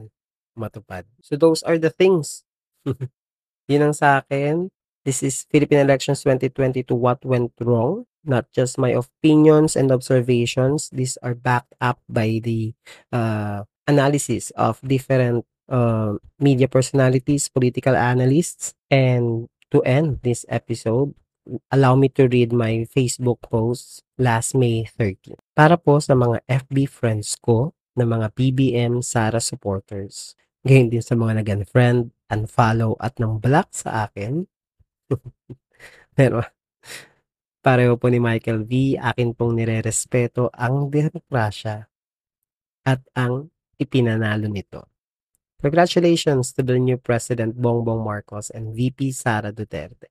matupad. 0.53 1.09
So 1.25 1.41
those 1.41 1.65
are 1.65 1.81
the 1.81 1.89
things. 1.89 2.45
Yun 3.73 3.89
ang 3.89 3.97
sa'kin. 3.97 4.69
This 5.03 5.27
is 5.27 5.43
Philippine 5.51 5.83
Elections 5.83 6.23
2022, 6.23 6.95
what 6.95 7.19
went 7.27 7.51
wrong? 7.59 8.07
Not 8.23 8.47
just 8.55 8.79
my 8.79 8.95
opinions 8.95 9.75
and 9.75 9.91
observations. 9.91 10.95
These 10.95 11.19
are 11.27 11.35
backed 11.35 11.75
up 11.83 11.99
by 12.07 12.39
the, 12.39 12.71
uh, 13.11 13.67
analysis 13.91 14.55
of 14.55 14.79
different, 14.87 15.43
uh, 15.67 16.23
media 16.39 16.71
personalities, 16.71 17.51
political 17.51 17.99
analysts. 17.99 18.79
And 18.95 19.51
to 19.75 19.83
end 19.83 20.23
this 20.23 20.47
episode, 20.47 21.19
allow 21.75 21.99
me 21.99 22.07
to 22.15 22.31
read 22.31 22.55
my 22.55 22.87
Facebook 22.87 23.43
post 23.43 24.07
last 24.23 24.55
May 24.55 24.87
13. 24.87 25.35
Para 25.59 25.75
po 25.75 25.99
sa 25.99 26.15
mga 26.15 26.47
FB 26.47 26.87
friends 26.87 27.35
ko 27.43 27.75
na 27.99 28.07
mga 28.07 28.39
BBM 28.39 29.03
Sara 29.03 29.43
supporters. 29.43 30.39
Gayon 30.63 30.95
din 30.95 31.03
sa 31.03 31.19
mga 31.19 31.43
nag-unfriend, 31.43 32.15
unfollow 32.31 32.95
at 33.03 33.19
nang-block 33.19 33.75
sa 33.75 34.07
akin. 34.07 34.47
Pero 36.19 36.45
pareho 37.65 37.97
po 37.97 38.11
ni 38.11 38.19
Michael 38.19 38.67
V, 38.67 38.99
akin 38.99 39.33
pong 39.33 39.59
nirerespeto 39.59 40.51
ang 40.53 40.91
demokrasya 40.93 41.87
at 42.83 43.01
ang 43.15 43.49
ipinanalo 43.79 44.51
nito. 44.51 44.91
Congratulations 45.63 46.51
to 46.59 46.67
the 46.67 46.75
new 46.75 46.99
President 46.99 47.55
Bongbong 47.55 48.03
Marcos 48.03 48.51
and 48.51 48.75
VP 48.75 49.15
Sara 49.15 49.55
Duterte. 49.55 50.11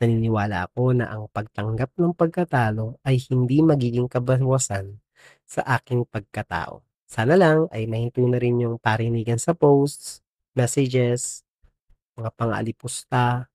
Naniniwala 0.00 0.68
ako 0.68 0.96
na 0.96 1.12
ang 1.12 1.28
pagtanggap 1.28 1.92
ng 2.00 2.16
pagkatalo 2.16 2.96
ay 3.04 3.20
hindi 3.28 3.60
magiging 3.60 4.08
kabawasan 4.08 4.96
sa 5.44 5.64
aking 5.76 6.04
pagkatao. 6.08 6.80
Sana 7.04 7.36
lang 7.36 7.68
ay 7.72 7.84
mahinto 7.84 8.24
na 8.24 8.40
rin 8.40 8.60
yung 8.60 8.80
parinigan 8.80 9.36
sa 9.36 9.52
posts, 9.52 10.24
messages, 10.56 11.44
mga 12.16 12.32
pang-aalipusta, 12.32 13.52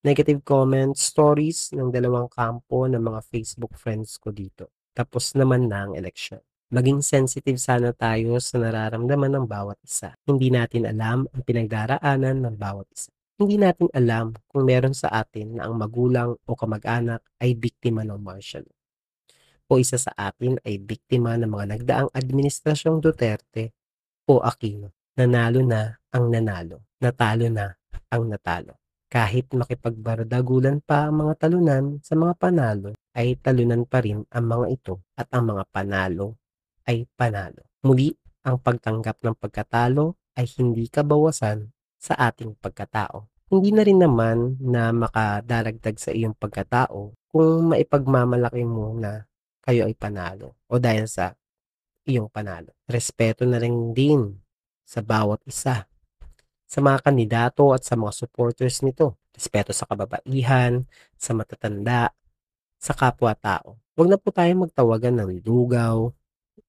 negative 0.00 0.40
comments, 0.40 1.04
stories 1.04 1.76
ng 1.76 1.92
dalawang 1.92 2.32
kampo 2.32 2.88
ng 2.88 3.00
mga 3.00 3.20
Facebook 3.28 3.76
friends 3.76 4.16
ko 4.16 4.32
dito. 4.32 4.72
Tapos 4.96 5.36
naman 5.36 5.68
na 5.68 5.88
ang 5.88 5.92
eleksyon. 5.92 6.40
Maging 6.70 7.02
sensitive 7.02 7.58
sana 7.58 7.90
tayo 7.90 8.38
sa 8.38 8.62
nararamdaman 8.62 9.34
ng 9.34 9.46
bawat 9.50 9.76
isa. 9.82 10.14
Hindi 10.22 10.54
natin 10.54 10.86
alam 10.86 11.26
ang 11.26 11.42
pinagdaraanan 11.42 12.46
ng 12.46 12.54
bawat 12.54 12.86
isa. 12.94 13.10
Hindi 13.40 13.56
natin 13.58 13.88
alam 13.90 14.36
kung 14.46 14.68
meron 14.68 14.94
sa 14.94 15.10
atin 15.10 15.58
na 15.58 15.66
ang 15.66 15.74
magulang 15.74 16.36
o 16.44 16.50
kamag-anak 16.54 17.24
ay 17.42 17.56
biktima 17.56 18.06
ng 18.06 18.20
martial 18.20 18.62
law. 18.62 18.78
O 19.70 19.82
isa 19.82 19.98
sa 19.98 20.14
atin 20.14 20.62
ay 20.62 20.78
biktima 20.78 21.34
ng 21.38 21.50
mga 21.50 21.66
nagdaang 21.76 22.10
administrasyong 22.14 23.02
Duterte 23.02 23.74
o 24.30 24.38
Aquino. 24.42 24.94
Nanalo 25.18 25.60
na 25.66 25.90
ang 26.14 26.30
nanalo. 26.30 26.86
Natalo 27.02 27.46
na 27.50 27.66
ang 28.14 28.30
natalo. 28.30 28.79
Kahit 29.10 29.50
makipagbardagulan 29.50 30.86
pa 30.86 31.10
ang 31.10 31.26
mga 31.26 31.34
talunan 31.42 31.98
sa 31.98 32.14
mga 32.14 32.30
panalo, 32.38 32.94
ay 33.18 33.34
talunan 33.42 33.82
pa 33.82 33.98
rin 34.06 34.22
ang 34.30 34.46
mga 34.46 34.66
ito 34.70 35.02
at 35.18 35.26
ang 35.34 35.50
mga 35.50 35.66
panalo 35.66 36.38
ay 36.86 37.10
panalo. 37.18 37.66
Muli, 37.82 38.14
ang 38.46 38.62
pagtanggap 38.62 39.18
ng 39.18 39.34
pagkatalo 39.34 40.14
ay 40.38 40.46
hindi 40.62 40.86
kabawasan 40.86 41.74
sa 41.98 42.14
ating 42.22 42.54
pagkatao. 42.62 43.26
Hindi 43.50 43.74
na 43.74 43.82
rin 43.82 43.98
naman 43.98 44.62
na 44.62 44.94
makadaragdag 44.94 45.98
sa 45.98 46.14
iyong 46.14 46.38
pagkatao 46.38 47.18
kung 47.34 47.74
maipagmamalaki 47.74 48.62
mo 48.62 48.94
na 48.94 49.26
kayo 49.66 49.90
ay 49.90 49.94
panalo 49.98 50.54
o 50.70 50.78
dahil 50.78 51.10
sa 51.10 51.34
iyong 52.06 52.30
panalo. 52.30 52.70
Respeto 52.86 53.42
na 53.42 53.58
rin 53.58 53.90
din 53.90 54.38
sa 54.86 55.02
bawat 55.02 55.42
isa 55.50 55.89
sa 56.70 56.78
mga 56.78 57.02
kandidato 57.02 57.74
at 57.74 57.82
sa 57.82 57.98
mga 57.98 58.14
supporters 58.14 58.86
nito. 58.86 59.18
Respeto 59.34 59.74
sa 59.74 59.90
kababaihan, 59.90 60.86
sa 61.18 61.34
matatanda, 61.34 62.14
sa 62.78 62.94
kapwa-tao. 62.94 63.74
Huwag 63.98 64.06
na 64.06 64.18
po 64.22 64.30
tayo 64.30 64.54
magtawagan 64.54 65.18
ng 65.18 65.42
lugaw, 65.42 66.14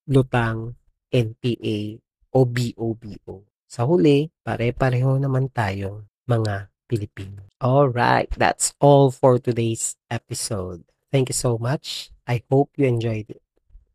lutang, 0.09 0.73
NPA, 1.13 2.01
o 2.33 2.47
BOBO. 2.47 3.45
Sa 3.69 3.85
huli, 3.85 4.31
pare-pareho 4.41 5.21
naman 5.21 5.53
tayong 5.53 6.07
mga 6.25 6.71
Pilipino. 6.89 7.47
Alright, 7.61 8.33
that's 8.35 8.73
all 8.81 9.13
for 9.13 9.37
today's 9.37 9.95
episode. 10.09 10.83
Thank 11.13 11.29
you 11.29 11.37
so 11.37 11.61
much. 11.61 12.09
I 12.25 12.41
hope 12.49 12.73
you 12.75 12.87
enjoyed 12.87 13.29
it. 13.29 13.43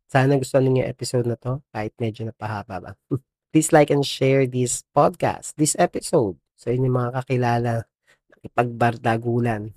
Sana 0.07 0.39
gusto 0.39 0.57
ninyo 0.57 0.87
yung 0.87 0.93
episode 0.93 1.27
na 1.27 1.35
to, 1.35 1.59
kahit 1.75 1.91
medyo 1.99 2.23
napahaba 2.23 2.79
ba. 2.79 2.91
Please 3.57 3.73
like 3.73 3.89
and 3.89 4.05
share 4.05 4.45
this 4.45 4.85
podcast, 4.93 5.57
this 5.57 5.73
episode, 5.81 6.37
sa 6.53 6.69
inyong 6.69 6.93
mga 6.93 7.09
kakilala, 7.17 7.89
ipagbardagulan, 8.45 9.73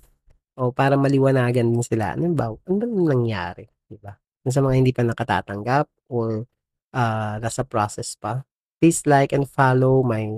o 0.53 0.69
para 0.69 0.93
maliwanagan 0.93 1.73
din 1.73 1.81
sila. 1.81 2.13
Ano 2.13 2.29
ba? 2.29 2.53
Ano 2.69 2.77
ba 2.77 2.85
nangyari? 2.85 3.65
Diba? 3.89 4.21
Sa 4.45 4.61
mga 4.61 4.77
hindi 4.77 4.93
pa 4.93 5.01
nakatatanggap 5.01 5.89
or 6.13 6.45
uh, 6.93 7.41
nasa 7.41 7.65
process 7.65 8.13
pa, 8.13 8.45
please 8.77 9.01
like 9.09 9.33
and 9.33 9.49
follow 9.49 10.05
my 10.05 10.29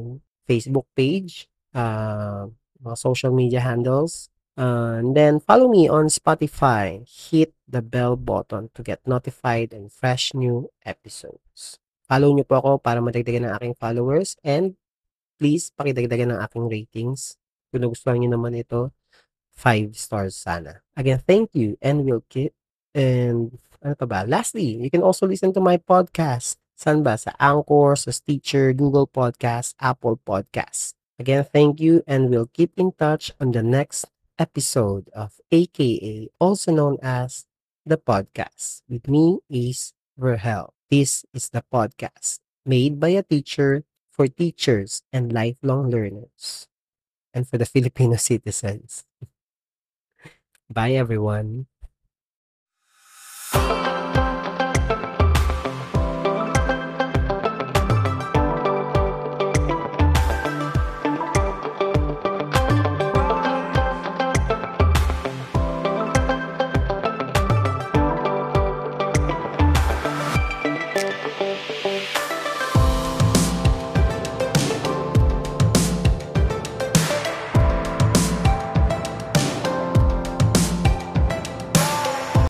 Facebook 0.47 0.87
page, 0.95 1.51
uh, 1.75 2.47
mga 2.79 2.95
social 2.95 3.35
media 3.35 3.59
handles, 3.59 4.31
uh, 4.55 5.03
and 5.03 5.19
then 5.19 5.43
follow 5.43 5.67
me 5.67 5.91
on 5.91 6.07
Spotify. 6.07 7.03
Hit 7.03 7.51
the 7.67 7.83
bell 7.83 8.15
button 8.15 8.71
to 8.71 8.79
get 8.79 9.03
notified 9.03 9.75
and 9.75 9.91
fresh 9.91 10.31
new 10.31 10.71
episodes. 10.87 11.82
Follow 12.03 12.35
nyo 12.35 12.43
po 12.43 12.59
ako 12.59 12.71
para 12.83 12.99
madagdagan 12.99 13.47
ng 13.47 13.53
aking 13.55 13.75
followers 13.79 14.35
and 14.43 14.75
please 15.39 15.71
pakidagdagan 15.73 16.35
ng 16.35 16.39
aking 16.43 16.67
ratings. 16.67 17.39
Kung 17.71 17.83
nagustuhan 17.83 18.19
nyo 18.21 18.35
naman 18.35 18.59
ito, 18.59 18.91
5 19.55 19.95
stars 19.95 20.35
sana. 20.35 20.83
Again, 20.97 21.21
thank 21.23 21.53
you 21.55 21.79
and 21.79 22.03
we'll 22.03 22.25
keep 22.27 22.51
and 22.93 23.57
ano 23.83 23.95
pa 23.95 24.05
ba? 24.07 24.19
Lastly, 24.23 24.79
you 24.79 24.89
can 24.91 25.03
also 25.03 25.27
listen 25.27 25.51
to 25.51 25.61
my 25.63 25.75
podcast. 25.75 26.59
Saan 26.73 27.05
ba? 27.05 27.19
Sa 27.19 27.31
Anchor, 27.37 27.95
sa 27.95 28.11
Stitcher, 28.11 28.73
Google 28.73 29.05
Podcast, 29.05 29.77
Apple 29.79 30.17
Podcast. 30.19 30.97
Again, 31.21 31.45
thank 31.45 31.79
you 31.79 32.01
and 32.09 32.27
we'll 32.27 32.49
keep 32.49 32.73
in 32.75 32.91
touch 32.97 33.31
on 33.37 33.53
the 33.53 33.61
next 33.61 34.09
episode 34.41 35.07
of 35.13 35.37
AKA, 35.53 36.33
also 36.41 36.73
known 36.73 36.97
as 37.05 37.45
the 37.85 38.01
podcast. 38.01 38.81
With 38.89 39.05
me 39.05 39.39
is 39.47 39.93
Verhel. 40.17 40.73
This 40.93 41.25
is 41.33 41.49
the 41.49 41.65
podcast 41.73 42.37
made 42.69 43.01
by 43.01 43.17
a 43.17 43.25
teacher 43.25 43.81
for 44.13 44.29
teachers 44.29 45.01
and 45.09 45.33
lifelong 45.33 45.89
learners 45.89 46.69
and 47.33 47.49
for 47.49 47.57
the 47.57 47.65
Filipino 47.73 48.13
citizens. 48.21 49.01
Bye, 50.69 50.93
everyone. 50.93 51.65